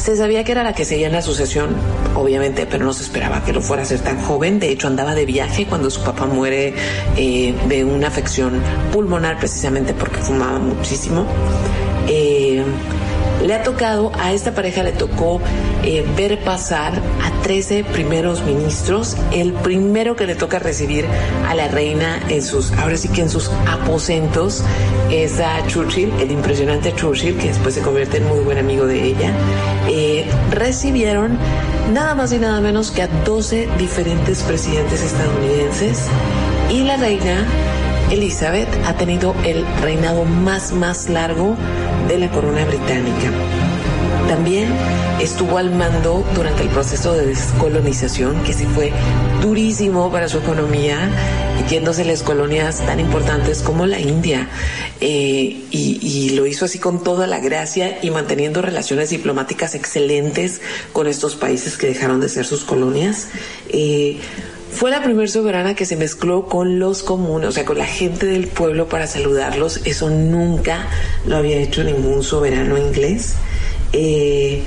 [0.04, 1.78] Se sabía que era la que seguía en la sucesión,
[2.14, 4.60] obviamente, pero no se esperaba que lo fuera a ser tan joven.
[4.60, 6.74] De hecho, andaba de viaje cuando su papá muere
[7.16, 11.26] eh, de una afección pulmonar, precisamente porque fumaba muchísimo.
[12.10, 12.66] Eh,
[13.44, 15.42] le ha tocado, a esta pareja le tocó
[15.84, 19.18] eh, ver pasar a 13 primeros ministros.
[19.32, 21.06] El primero que le toca recibir
[21.48, 24.64] a la reina en sus, ahora sí que en sus aposentos,
[25.12, 29.04] es a Churchill, el impresionante Churchill, que después se convierte en muy buen amigo de
[29.04, 29.32] ella.
[29.88, 31.38] Eh, recibieron
[31.92, 36.08] nada más y nada menos que a 12 diferentes presidentes estadounidenses
[36.72, 37.46] y la reina
[38.14, 41.58] Elizabeth ha tenido el reinado más más largo
[42.08, 43.32] de la corona británica.
[44.28, 44.68] También
[45.20, 48.92] estuvo al mando durante el proceso de descolonización, que sí fue
[49.42, 51.10] durísimo para su economía,
[51.68, 54.48] yéndose las colonias tan importantes como la India.
[55.02, 60.62] Eh, y, lo hizo así con toda la gracia y manteniendo relaciones diplomáticas excelentes
[60.94, 63.30] con estos países que dejaron de ser sus colonias.
[63.70, 64.20] Eh,
[64.74, 68.26] fue la primera soberana que se mezcló con los comunes, o sea, con la gente
[68.26, 69.82] del pueblo para saludarlos.
[69.86, 70.88] Eso nunca
[71.26, 73.36] lo había hecho ningún soberano inglés.
[73.94, 74.64] Eh,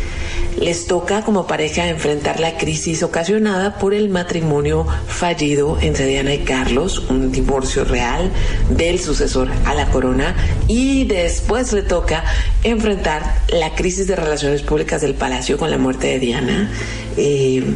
[0.61, 6.39] les toca como pareja enfrentar la crisis ocasionada por el matrimonio fallido entre Diana y
[6.39, 8.31] Carlos, un divorcio real
[8.71, 10.37] del sucesor a la corona,
[10.69, 12.25] y después le toca
[12.63, 16.71] enfrentar la crisis de relaciones públicas del palacio con la muerte de Diana.
[17.17, 17.75] Eh,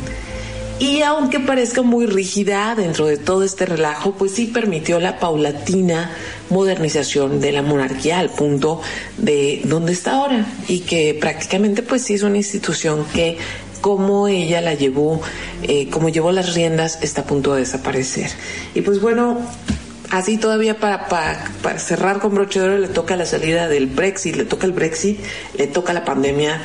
[0.81, 6.11] y aunque parezca muy rígida dentro de todo este relajo, pues sí permitió la paulatina
[6.49, 8.81] modernización de la monarquía al punto
[9.19, 13.37] de donde está ahora y que prácticamente pues sí es una institución que
[13.83, 15.21] como ella la llevó,
[15.63, 18.31] eh, como llevó las riendas, está a punto de desaparecer.
[18.75, 19.39] Y pues bueno,
[20.09, 23.87] así todavía para, para, para, cerrar con broche de oro le toca la salida del
[23.87, 25.21] Brexit, le toca el Brexit,
[25.59, 26.61] le toca la pandemia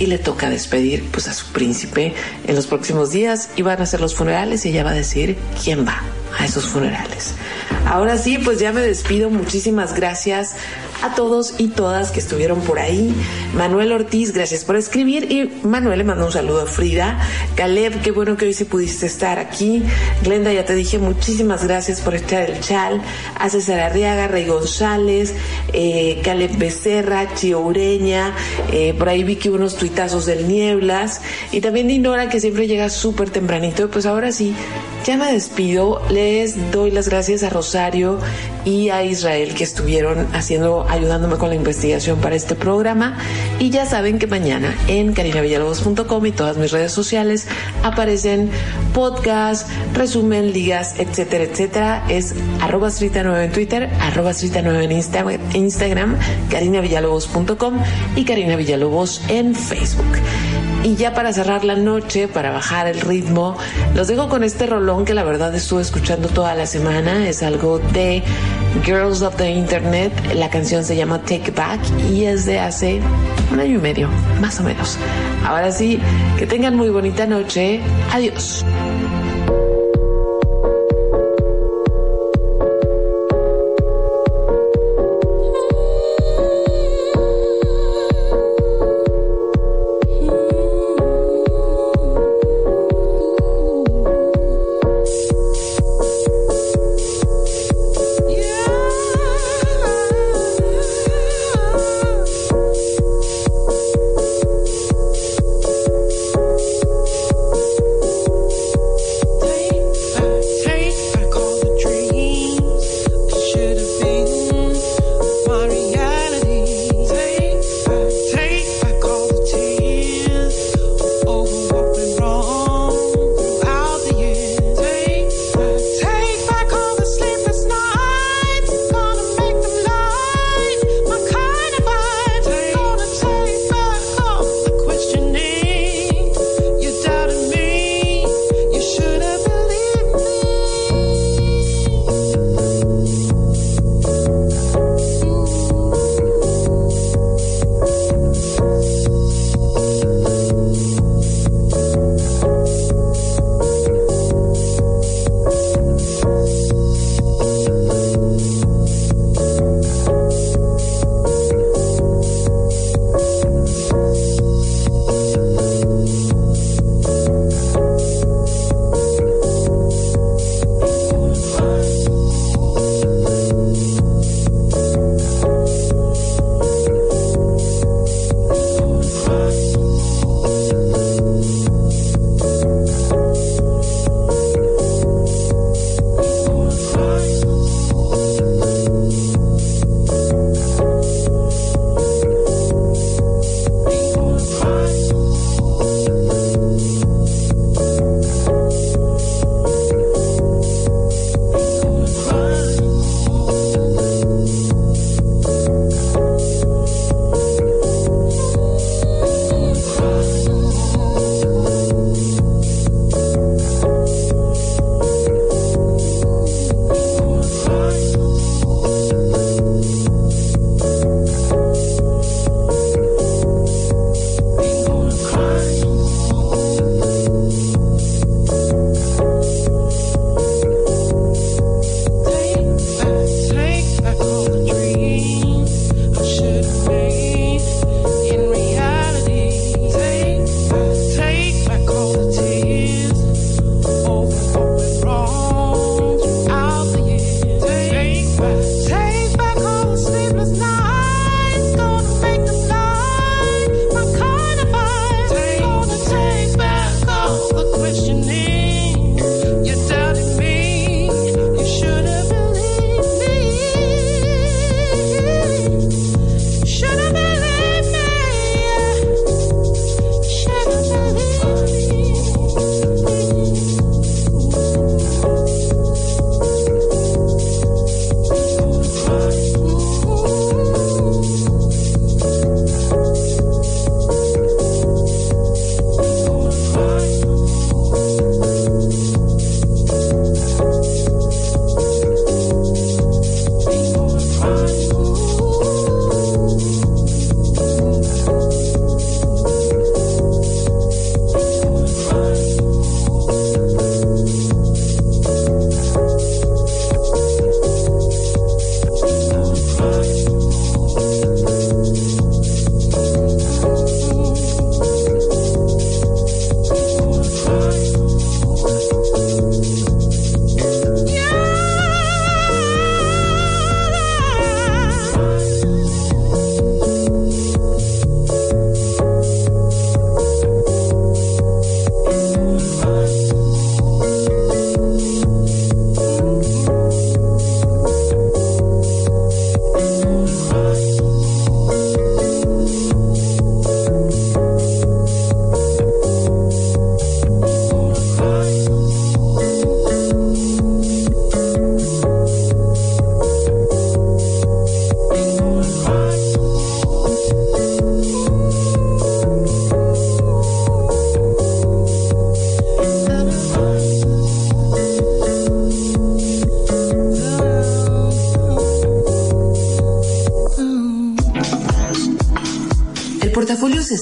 [0.00, 2.14] y le toca despedir pues a su príncipe
[2.48, 5.36] en los próximos días y van a hacer los funerales y ella va a decir
[5.62, 6.02] quién va
[6.38, 7.34] a esos funerales.
[7.86, 9.30] Ahora sí, pues ya me despido.
[9.30, 10.56] Muchísimas gracias
[11.02, 13.14] a todos y todas que estuvieron por ahí.
[13.54, 15.30] Manuel Ortiz, gracias por escribir.
[15.30, 17.18] Y Manuel le mando un saludo a Frida.
[17.56, 19.82] Caleb, qué bueno que hoy sí pudiste estar aquí.
[20.22, 23.02] Glenda, ya te dije muchísimas gracias por estar el chal.
[23.38, 25.34] A César Arriaga, Rey González,
[25.72, 28.34] eh, Caleb Becerra, Chio Ureña.
[28.72, 31.20] Eh, por ahí vi que unos tuitazos del Nieblas.
[31.52, 33.90] Y también Dinora, que siempre llega súper tempranito.
[33.90, 34.54] Pues ahora sí,
[35.04, 36.02] ya me despido.
[36.10, 38.18] Les doy las gracias a Rosario
[38.64, 43.16] y a Israel que estuvieron haciendo, ayudándome con la investigación para este programa.
[43.58, 47.46] Y ya saben que mañana en carinavillalobos.com y todas mis redes sociales
[47.82, 48.50] aparecen
[48.92, 52.04] podcast, resumen, ligas, etcétera, etcétera.
[52.08, 55.24] Es arroba 9 en Twitter, arroba 9 en Insta
[55.54, 56.16] Instagram,
[56.50, 57.78] carinavillalobos.com
[58.16, 60.16] y Karina Villalobos en Facebook.
[60.82, 63.56] Y ya para cerrar la noche, para bajar el ritmo,
[63.94, 67.28] los dejo con este rolón que la verdad estuve escuchando toda la semana.
[67.28, 68.22] Es algo de
[68.84, 70.12] Girls of the Internet.
[70.34, 71.80] La canción se llama Take Back
[72.10, 73.00] y es de hace
[73.52, 74.08] un año y medio,
[74.40, 74.96] más o menos.
[75.46, 76.00] Ahora sí,
[76.38, 77.80] que tengan muy bonita noche.
[78.12, 78.64] Adiós.